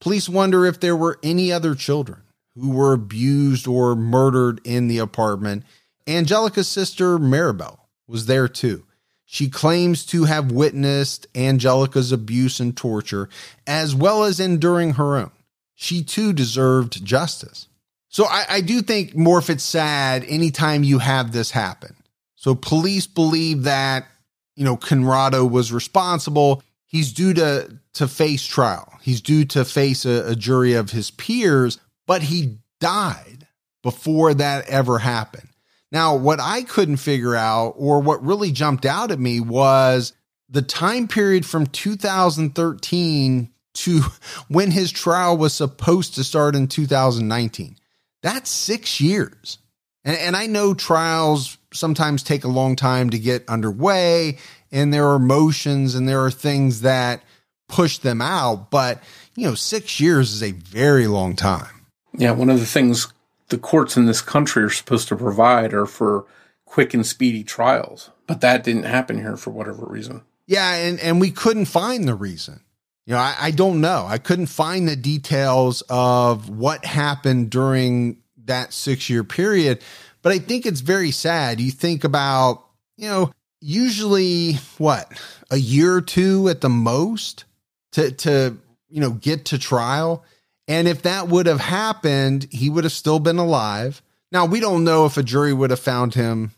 [0.00, 2.22] Police wonder if there were any other children
[2.54, 5.64] who were abused or murdered in the apartment.
[6.06, 8.84] Angelica's sister, Maribel, was there too.
[9.24, 13.30] She claims to have witnessed Angelica's abuse and torture,
[13.66, 15.30] as well as enduring her own.
[15.74, 17.66] She too deserved justice.
[18.08, 21.96] So I, I do think, Morph, it's sad anytime you have this happen.
[22.36, 24.06] So police believe that,
[24.54, 26.62] you know, Conrado was responsible.
[26.84, 28.92] He's due to, to face trial.
[29.00, 33.46] He's due to face a, a jury of his peers, but he died
[33.82, 35.48] before that ever happened.
[35.90, 40.14] Now, what I couldn't figure out, or what really jumped out at me, was
[40.48, 44.00] the time period from 2013 to
[44.48, 47.76] when his trial was supposed to start in 2019.
[48.22, 49.58] That's six years.
[50.04, 54.38] And, and I know trials sometimes take a long time to get underway,
[54.70, 57.22] and there are motions and there are things that
[57.68, 58.70] push them out.
[58.70, 59.02] But,
[59.36, 61.81] you know, six years is a very long time.
[62.14, 63.12] Yeah, one of the things
[63.48, 66.24] the courts in this country are supposed to provide are for
[66.64, 68.10] quick and speedy trials.
[68.26, 70.22] But that didn't happen here for whatever reason.
[70.46, 72.60] Yeah, and, and we couldn't find the reason.
[73.06, 74.06] You know, I, I don't know.
[74.08, 79.82] I couldn't find the details of what happened during that six year period.
[80.22, 81.60] But I think it's very sad.
[81.60, 82.64] You think about,
[82.96, 85.12] you know, usually what,
[85.50, 87.44] a year or two at the most
[87.92, 88.56] to to,
[88.88, 90.24] you know, get to trial.
[90.72, 94.00] And if that would have happened, he would have still been alive.
[94.32, 96.52] Now, we don't know if a jury would have found him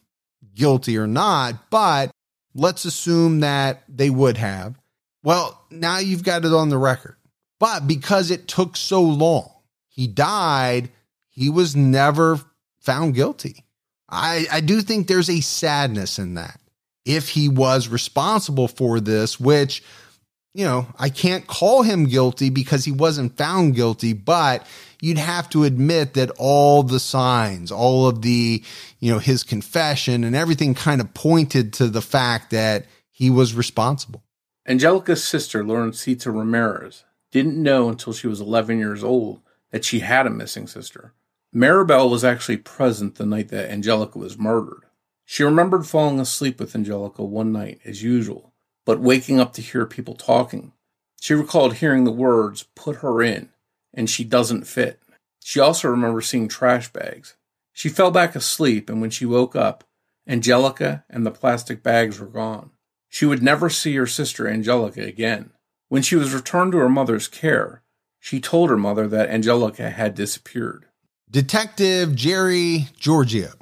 [0.55, 2.13] guilty or not, but
[2.55, 4.79] let's assume that they would have.
[5.25, 7.17] Well, now you've got it on the record.
[7.59, 9.51] But because it took so long,
[9.89, 10.91] he died,
[11.31, 12.39] he was never
[12.79, 13.65] found guilty.
[14.09, 16.61] I, I do think there's a sadness in that.
[17.05, 19.83] If he was responsible for this, which
[20.55, 24.65] you know, I can't call him guilty because he wasn't found guilty, but
[25.01, 28.63] you'd have to admit that all the signs, all of the,
[29.01, 33.53] you know, his confession and everything kind of pointed to the fact that he was
[33.53, 34.23] responsible.
[34.67, 39.41] Angelica's sister, Laurencita Ramirez, didn't know until she was 11 years old
[39.73, 41.13] that she had a missing sister.
[41.53, 44.85] Maribel was actually present the night that Angelica was murdered.
[45.25, 48.54] She remembered falling asleep with Angelica one night as usual
[48.85, 50.73] but waking up to hear people talking.
[51.21, 53.49] She recalled hearing the words, put her in,
[53.95, 55.01] and she doesn't fit.
[55.43, 57.37] She also remembers seeing trash bags.
[57.73, 59.85] She fell back asleep, and when she woke up,
[60.29, 62.71] Angelica and the plastic bags were gone.
[63.09, 65.51] She would never see her sister Angelica again.
[65.89, 67.83] When she was returned to her mother's care,
[68.19, 70.87] she told her mother that Angelica had disappeared.
[71.31, 73.53] Detective Jerry Giorgio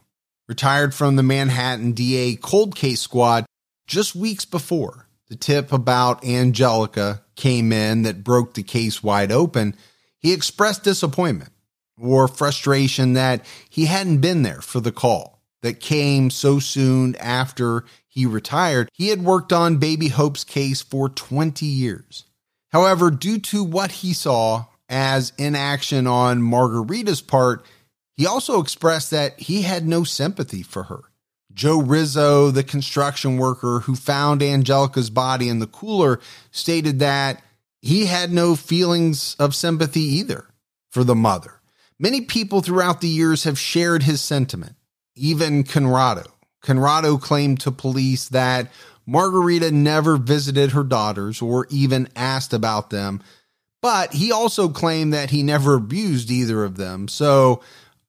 [0.49, 3.47] retired from the Manhattan DA cold case squad
[3.87, 9.74] just weeks before the tip about Angelica came in that broke the case wide open,
[10.18, 11.53] he expressed disappointment
[11.99, 17.87] or frustration that he hadn't been there for the call that came so soon after
[18.07, 18.91] he retired.
[18.93, 22.26] He had worked on Baby Hope's case for 20 years.
[22.70, 27.64] However, due to what he saw as inaction on Margarita's part,
[28.18, 31.05] he also expressed that he had no sympathy for her.
[31.55, 37.43] Joe Rizzo, the construction worker who found Angelica's body in the cooler, stated that
[37.81, 40.47] he had no feelings of sympathy either
[40.91, 41.61] for the mother.
[41.99, 44.77] Many people throughout the years have shared his sentiment,
[45.15, 46.25] even Conrado.
[46.63, 48.71] Conrado claimed to police that
[49.07, 53.21] Margarita never visited her daughters or even asked about them,
[53.81, 57.09] but he also claimed that he never abused either of them.
[57.09, 57.63] So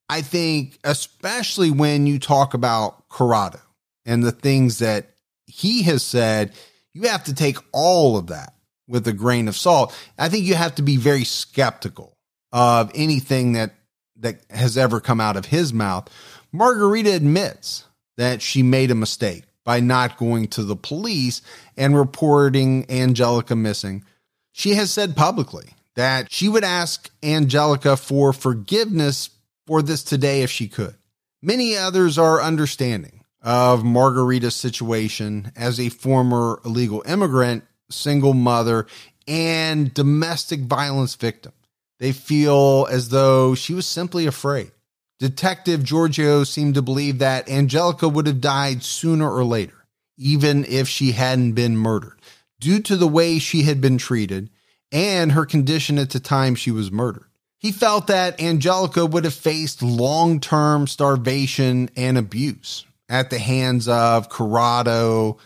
[0.08, 3.60] I think, especially when you talk about Conrado
[4.04, 5.06] and the things that
[5.46, 6.52] he has said,
[6.92, 8.54] you have to take all of that
[8.86, 9.96] with a grain of salt.
[10.18, 12.16] I think you have to be very skeptical
[12.52, 13.74] of anything that
[14.16, 16.08] that has ever come out of his mouth.
[16.52, 17.84] Margarita admits
[18.16, 21.42] that she made a mistake by not going to the police
[21.76, 24.04] and reporting Angelica missing.
[24.52, 29.30] She has said publicly that she would ask Angelica for forgiveness
[29.66, 30.94] for this today if she could.
[31.42, 38.86] Many others are understanding of Margarita's situation as a former illegal immigrant, single mother,
[39.28, 41.52] and domestic violence victim.
[41.98, 44.72] They feel as though she was simply afraid.
[45.18, 49.86] Detective Giorgio seemed to believe that Angelica would have died sooner or later,
[50.18, 52.20] even if she hadn't been murdered,
[52.60, 54.50] due to the way she had been treated
[54.90, 57.26] and her condition at the time she was murdered.
[57.64, 63.88] He felt that Angelica would have faced long term starvation and abuse at the hands
[63.88, 65.38] of Conrado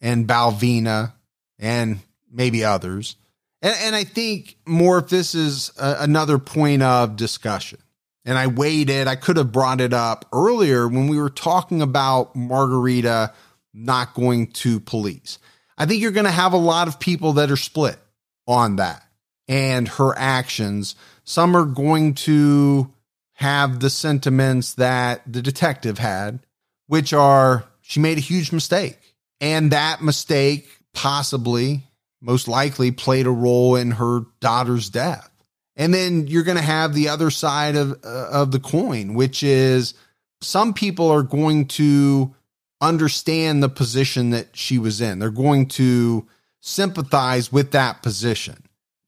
[0.00, 1.14] and Balvina
[1.58, 1.98] and
[2.30, 3.16] maybe others.
[3.60, 7.80] And, and I think Morph this is a, another point of discussion.
[8.24, 12.36] And I waited, I could have brought it up earlier when we were talking about
[12.36, 13.32] Margarita
[13.72, 15.40] not going to police.
[15.76, 17.98] I think you're going to have a lot of people that are split
[18.46, 19.04] on that
[19.48, 20.94] and her actions.
[21.24, 22.92] Some are going to
[23.34, 26.40] have the sentiments that the detective had,
[26.86, 28.98] which are she made a huge mistake.
[29.40, 31.82] And that mistake possibly,
[32.20, 35.30] most likely, played a role in her daughter's death.
[35.76, 39.42] And then you're going to have the other side of, uh, of the coin, which
[39.42, 39.94] is
[40.40, 42.34] some people are going to
[42.80, 45.18] understand the position that she was in.
[45.18, 46.26] They're going to
[46.60, 48.63] sympathize with that position.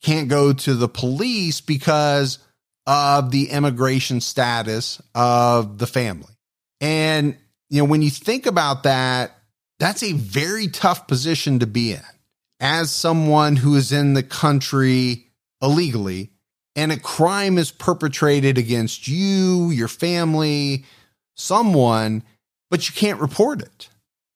[0.07, 2.39] Can't go to the police because
[2.87, 6.33] of the immigration status of the family.
[6.81, 7.37] And,
[7.71, 9.33] you know, when you think about that,
[9.81, 12.03] that's a very tough position to be in
[12.61, 15.27] as someone who is in the country
[15.61, 16.31] illegally
[16.77, 20.85] and a crime is perpetrated against you, your family,
[21.35, 22.23] someone,
[22.71, 23.89] but you can't report it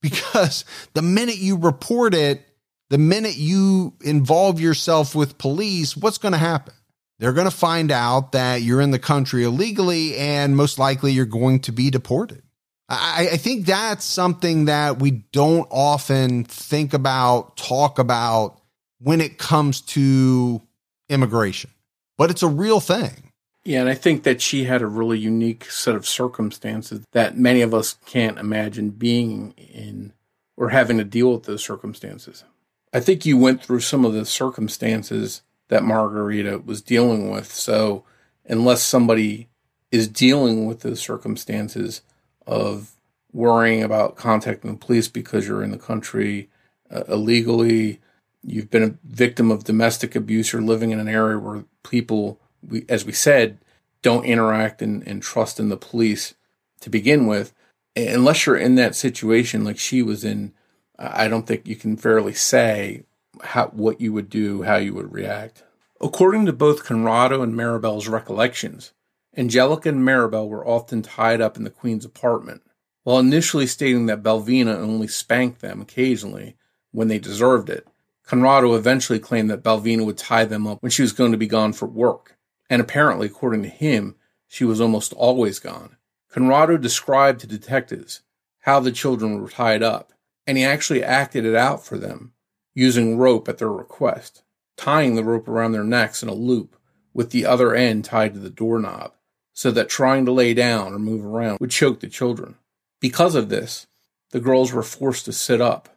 [0.03, 0.65] because
[0.95, 2.45] the minute you report it,
[2.91, 6.75] the minute you involve yourself with police, what's going to happen?
[7.19, 11.27] They're going to find out that you're in the country illegally and most likely you're
[11.27, 12.43] going to be deported.
[12.89, 18.61] I, I think that's something that we don't often think about, talk about
[18.99, 20.61] when it comes to
[21.09, 21.71] immigration,
[22.19, 23.31] but it's a real thing.
[23.65, 27.61] Yeah, and I think that she had a really unique set of circumstances that many
[27.61, 30.15] of us can't imagine being in
[30.57, 32.45] or having to deal with those circumstances.
[32.93, 37.53] I think you went through some of the circumstances that Margarita was dealing with.
[37.53, 38.05] So,
[38.47, 39.49] unless somebody
[39.91, 42.03] is dealing with the circumstances
[42.47, 42.93] of
[43.33, 46.49] worrying about contacting the police because you're in the country
[46.91, 48.01] uh, illegally,
[48.43, 52.85] you've been a victim of domestic abuse, you're living in an area where people, we,
[52.89, 53.59] as we said,
[54.03, 56.35] don't interact and, and trust in the police
[56.81, 57.53] to begin with.
[57.97, 60.53] Unless you're in that situation like she was in,
[61.01, 63.05] I don't think you can fairly say
[63.43, 65.65] how what you would do, how you would react.
[65.99, 68.93] According to both Conrado and Maribel's recollections,
[69.37, 72.63] Angelica and Maribel were often tied up in the Queen's apartment.
[73.03, 76.57] While initially stating that Balvina only spanked them occasionally
[76.91, 77.89] when they deserved it,
[78.27, 81.47] Conrado eventually claimed that Balvina would tie them up when she was going to be
[81.47, 82.37] gone for work,
[82.69, 85.97] and apparently, according to him, she was almost always gone.
[86.31, 88.21] Conrado described to detectives
[88.61, 90.13] how the children were tied up,
[90.47, 92.33] and he actually acted it out for them,
[92.75, 94.43] using rope at their request,
[94.77, 96.77] tying the rope around their necks in a loop
[97.13, 99.13] with the other end tied to the doorknob,
[99.53, 102.57] so that trying to lay down or move around would choke the children.
[103.01, 103.87] Because of this,
[104.31, 105.89] the girls were forced to sit up.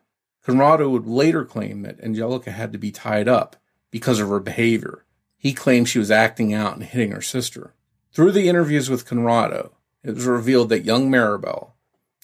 [0.43, 3.55] Conrado would later claim that Angelica had to be tied up
[3.91, 5.05] because of her behavior.
[5.37, 7.73] He claimed she was acting out and hitting her sister.
[8.11, 9.71] Through the interviews with Conrado,
[10.03, 11.71] it was revealed that young Maribel,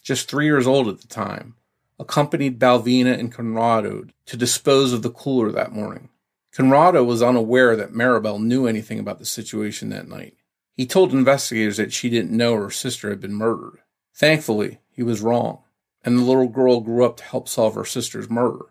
[0.02, 1.56] just three years old at the time,
[2.00, 6.10] accompanied Balvina and Conrado to dispose of the cooler that morning.
[6.54, 10.36] Conrado was unaware that Maribel knew anything about the situation that night.
[10.74, 13.80] He told investigators that she didn't know her sister had been murdered.
[14.16, 15.60] Thankfully, he was wrong,
[16.04, 18.66] and the little girl grew up to help solve her sister's murder.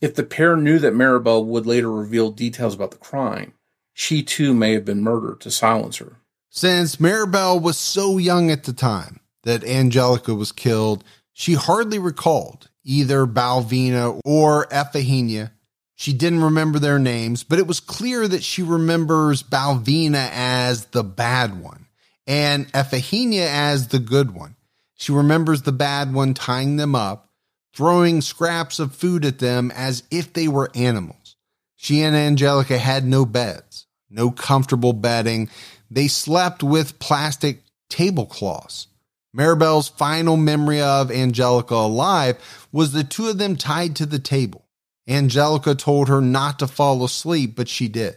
[0.00, 3.54] If the pair knew that Maribel would later reveal details about the crime,
[3.92, 6.16] she too may have been murdered to silence her.
[6.50, 12.68] Since Maribel was so young at the time that Angelica was killed, she hardly recalled
[12.84, 15.50] either Balvina or Efigenia.
[15.94, 21.04] She didn't remember their names, but it was clear that she remembers Balvina as the
[21.04, 21.86] bad one
[22.26, 24.56] and Efigenia as the good one.
[24.96, 27.28] She remembers the bad one tying them up,
[27.74, 31.36] throwing scraps of food at them as if they were animals.
[31.76, 35.48] She and Angelica had no beds, no comfortable bedding.
[35.90, 38.86] They slept with plastic tablecloths.
[39.34, 44.66] Maribel's final memory of Angelica alive was the two of them tied to the table.
[45.08, 48.16] Angelica told her not to fall asleep, but she did.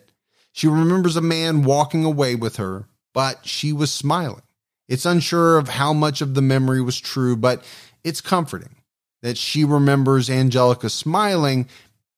[0.52, 4.42] She remembers a man walking away with her, but she was smiling.
[4.88, 7.64] It's unsure of how much of the memory was true, but
[8.04, 8.76] it's comforting
[9.22, 11.68] that she remembers Angelica smiling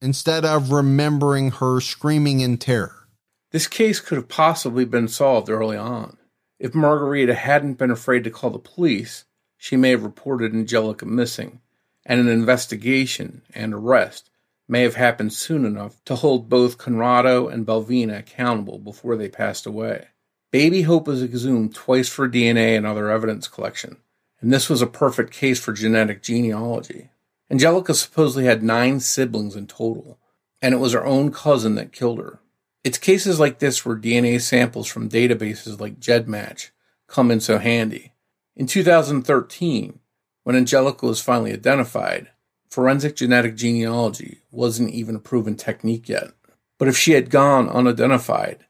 [0.01, 3.07] instead of remembering her screaming in terror.
[3.51, 6.16] This case could have possibly been solved early on.
[6.59, 9.25] If Margarita hadn't been afraid to call the police,
[9.57, 11.61] she may have reported Angelica missing,
[12.05, 14.29] and an investigation and arrest
[14.67, 19.65] may have happened soon enough to hold both Conrado and Balvina accountable before they passed
[19.65, 20.07] away.
[20.51, 23.97] Baby Hope was exhumed twice for DNA and other evidence collection,
[24.41, 27.09] and this was a perfect case for genetic genealogy.
[27.51, 30.19] Angelica supposedly had nine siblings in total,
[30.61, 32.39] and it was her own cousin that killed her.
[32.83, 36.69] It's cases like this where DNA samples from databases like GEDmatch
[37.07, 38.13] come in so handy.
[38.55, 39.99] In 2013,
[40.43, 42.29] when Angelica was finally identified,
[42.69, 46.31] forensic genetic genealogy wasn't even a proven technique yet.
[46.77, 48.65] But if she had gone unidentified,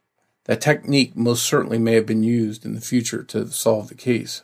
[0.46, 4.44] that technique most certainly may have been used in the future to solve the case.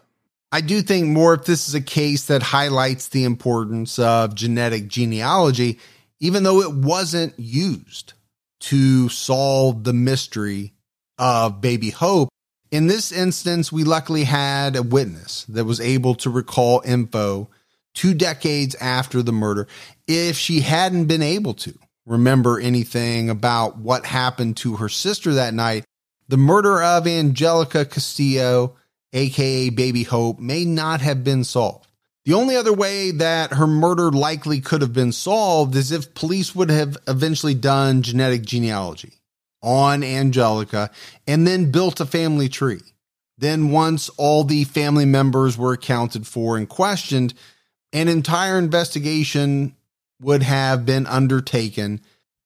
[0.52, 5.80] I do think Morph this is a case that highlights the importance of genetic genealogy,
[6.20, 8.14] even though it wasn't used
[8.64, 10.74] to solve the mystery
[11.18, 12.30] of baby Hope.
[12.72, 17.50] In this instance, we luckily had a witness that was able to recall info
[17.94, 19.68] two decades after the murder.
[20.08, 25.54] If she hadn't been able to remember anything about what happened to her sister that
[25.54, 25.84] night,
[26.30, 28.78] the murder of Angelica Castillo,
[29.12, 31.88] aka Baby Hope, may not have been solved.
[32.26, 36.56] The only other way that her murder likely could have been solved is if police
[36.56, 39.14] would have eventually done genetic genealogy
[39.62, 40.90] on Angelica
[41.28, 42.82] and then built a family tree.
[43.38, 47.34] Then, once all the family members were accounted for and questioned,
[47.92, 49.76] an entire investigation
[50.22, 52.00] would have been undertaken,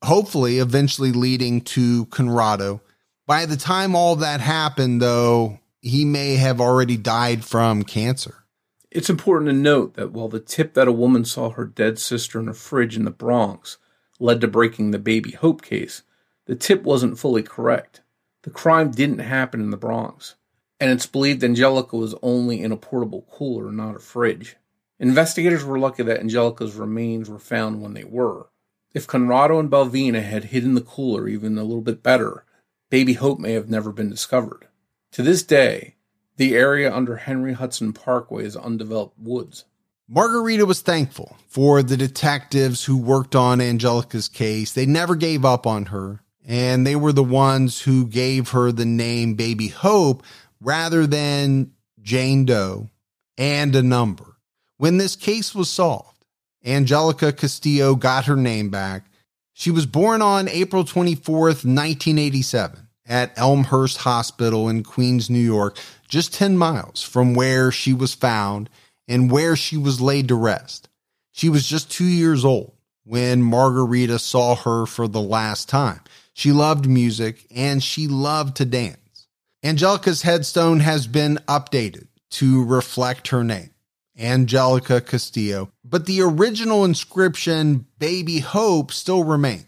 [0.04, 2.82] hopefully, eventually leading to Conrado.
[3.28, 8.44] By the time all that happened, though, he may have already died from cancer.
[8.90, 12.40] It's important to note that while the tip that a woman saw her dead sister
[12.40, 13.78] in a fridge in the Bronx
[14.20, 16.04] led to breaking the Baby Hope case,
[16.46, 18.02] the tip wasn't fully correct.
[18.44, 20.36] The crime didn't happen in the Bronx,
[20.80, 24.56] and it's believed Angelica was only in a portable cooler, not a fridge.
[25.00, 28.48] Investigators were lucky that Angelica's remains were found when they were.
[28.94, 32.46] If Conrado and Balvina had hidden the cooler even a little bit better,
[32.90, 34.70] Baby Hope may have never been discovered.
[35.12, 35.97] To this day,
[36.38, 39.66] the area under Henry Hudson Parkway is undeveloped woods.
[40.08, 44.72] Margarita was thankful for the detectives who worked on Angelica's case.
[44.72, 48.86] They never gave up on her, and they were the ones who gave her the
[48.86, 50.24] name Baby Hope
[50.62, 52.90] rather than Jane Doe
[53.38, 54.38] and a number.
[54.78, 56.24] When this case was solved,
[56.66, 59.06] Angelica Castillo got her name back.
[59.54, 65.78] She was born on April 24th, 1987 at Elmhurst Hospital in Queens, New York,
[66.08, 68.70] just 10 miles from where she was found
[69.08, 70.90] and where she was laid to rest.
[71.32, 76.02] She was just two years old when Margarita saw her for the last time.
[76.34, 79.28] She loved music and she loved to dance.
[79.64, 83.72] Angelica's headstone has been updated to reflect her name,
[84.18, 89.67] Angelica Castillo, but the original inscription, Baby Hope, still remains.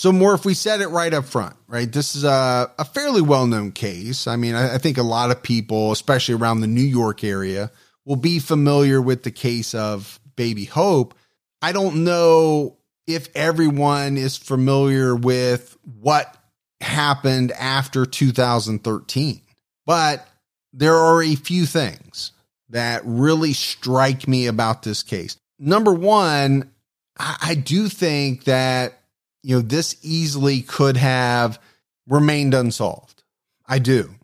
[0.00, 1.92] So, Morph we said it right up front, right?
[1.92, 4.26] This is a, a fairly well known case.
[4.26, 7.70] I mean, I, I think a lot of people, especially around the New York area,
[8.06, 11.14] will be familiar with the case of Baby Hope.
[11.60, 16.34] I don't know if everyone is familiar with what
[16.80, 19.42] happened after 2013,
[19.84, 20.26] but
[20.72, 22.32] there are a few things
[22.70, 25.36] that really strike me about this case.
[25.58, 26.70] Number one,
[27.18, 28.99] I do think that
[29.42, 31.60] you know, this easily could have
[32.06, 33.22] remained unsolved.
[33.66, 34.14] I do.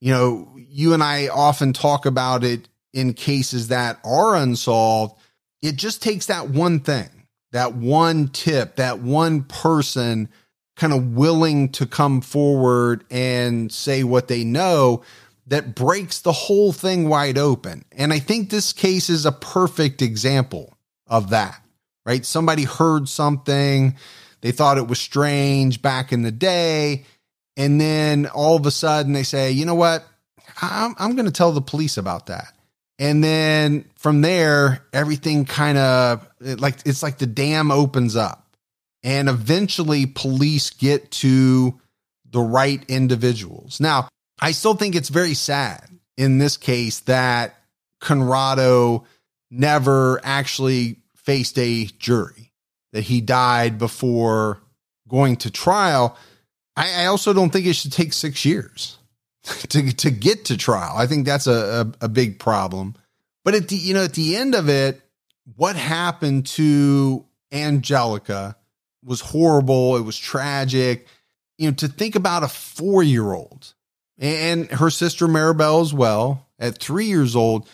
[0.00, 5.16] You know, you and I often talk about it in cases that are unsolved.
[5.62, 7.08] It just takes that one thing,
[7.52, 10.28] that one tip, that one person
[10.76, 15.02] kind of willing to come forward and say what they know
[15.46, 17.84] that breaks the whole thing wide open.
[17.92, 20.72] And I think this case is a perfect example
[21.06, 21.60] of that,
[22.06, 22.24] right?
[22.24, 23.96] Somebody heard something
[24.40, 27.04] they thought it was strange back in the day.
[27.56, 30.04] And then all of a sudden they say, you know what?
[30.62, 32.52] I'm, I'm going to tell the police about that.
[32.98, 38.56] And then from there, everything kind of like it's like the dam opens up
[39.02, 41.80] and eventually police get to
[42.30, 43.80] the right individuals.
[43.80, 44.08] Now,
[44.40, 47.56] I still think it's very sad in this case that
[48.00, 49.04] Conrado
[49.50, 52.49] never actually faced a jury,
[52.92, 54.60] that he died before
[55.08, 56.16] going to trial.
[56.76, 58.98] I, I also don't think it should take six years
[59.42, 60.94] to, to get to trial.
[60.96, 62.94] I think that's a, a, a big problem.
[63.44, 65.00] But at the, you know, at the end of it,
[65.56, 68.56] what happened to Angelica
[69.02, 69.96] was horrible.
[69.96, 71.06] It was tragic.
[71.58, 73.74] You know, to think about a four year old
[74.18, 77.68] and her sister Maribel as well at three years old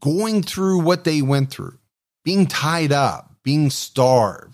[0.00, 1.78] going through what they went through,
[2.24, 4.47] being tied up, being starved,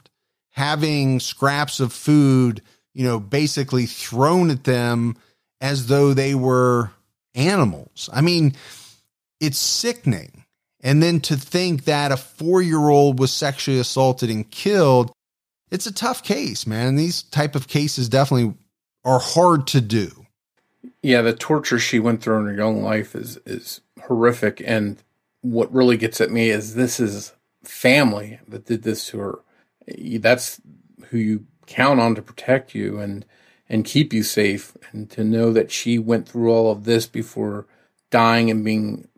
[0.54, 2.62] having scraps of food,
[2.94, 5.16] you know, basically thrown at them
[5.60, 6.92] as though they were
[7.34, 8.08] animals.
[8.12, 8.54] I mean,
[9.40, 10.44] it's sickening.
[10.80, 15.10] And then to think that a four year old was sexually assaulted and killed,
[15.72, 16.94] it's a tough case, man.
[16.94, 18.54] These type of cases definitely
[19.04, 20.26] are hard to do.
[21.02, 24.62] Yeah, the torture she went through in her young life is is horrific.
[24.64, 25.02] And
[25.40, 27.32] what really gets at me is this is
[27.64, 29.38] family that did this to her.
[29.86, 30.60] That's
[31.08, 33.24] who you count on to protect you and
[33.68, 34.76] and keep you safe.
[34.92, 37.66] And to know that she went through all of this before
[38.10, 39.08] dying and being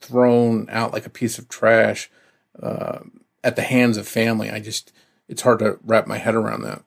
[0.00, 2.10] thrown out like a piece of trash
[2.62, 3.00] uh,
[3.42, 4.92] at the hands of family, I just
[5.28, 6.82] it's hard to wrap my head around that.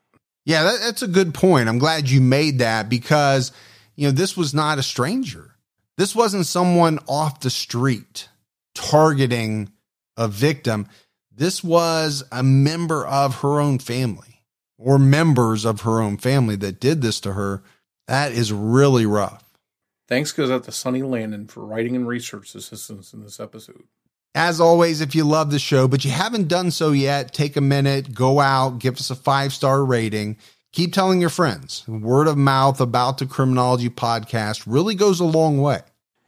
[0.46, 1.68] Yeah, that, that's a good point.
[1.68, 3.52] I'm glad you made that because
[3.96, 5.56] you know this was not a stranger.
[5.98, 8.30] This wasn't someone off the street
[8.76, 9.72] targeting
[10.16, 10.88] a victim.
[11.38, 14.42] This was a member of her own family
[14.80, 17.62] or members of her own family that did this to her.
[18.08, 19.44] That is really rough.
[20.08, 23.84] Thanks goes out to Sonny Landon for writing and research assistance in this episode.
[24.34, 27.62] As always, if you love the show, but you haven't done so yet, take a
[27.62, 30.38] minute, go out, give us a five star rating.
[30.72, 31.88] Keep telling your friends.
[31.88, 35.82] Word of mouth about the Criminology podcast really goes a long way.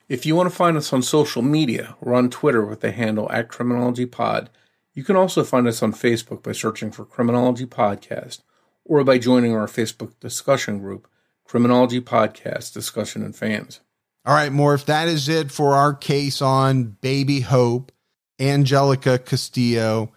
[0.08, 3.32] If you want to find us on social media, we're on Twitter with the handle
[3.32, 4.52] at Criminology Pod.
[5.00, 8.42] You can also find us on Facebook by searching for Criminology Podcast
[8.84, 11.08] or by joining our Facebook discussion group,
[11.46, 13.80] Criminology Podcast Discussion and Fans.
[14.26, 17.94] All right, Morph, that is it for our case on Baby Hope,
[18.42, 20.12] Angelica Castillo.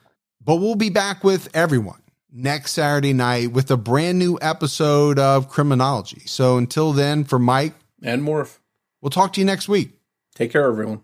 [0.45, 2.03] But we'll be back with everyone
[2.33, 6.23] next Saturday night with a brand new episode of Criminology.
[6.27, 8.59] So until then, for Mike and Morph.
[9.01, 9.93] We'll talk to you next week.
[10.35, 11.03] Take care, everyone.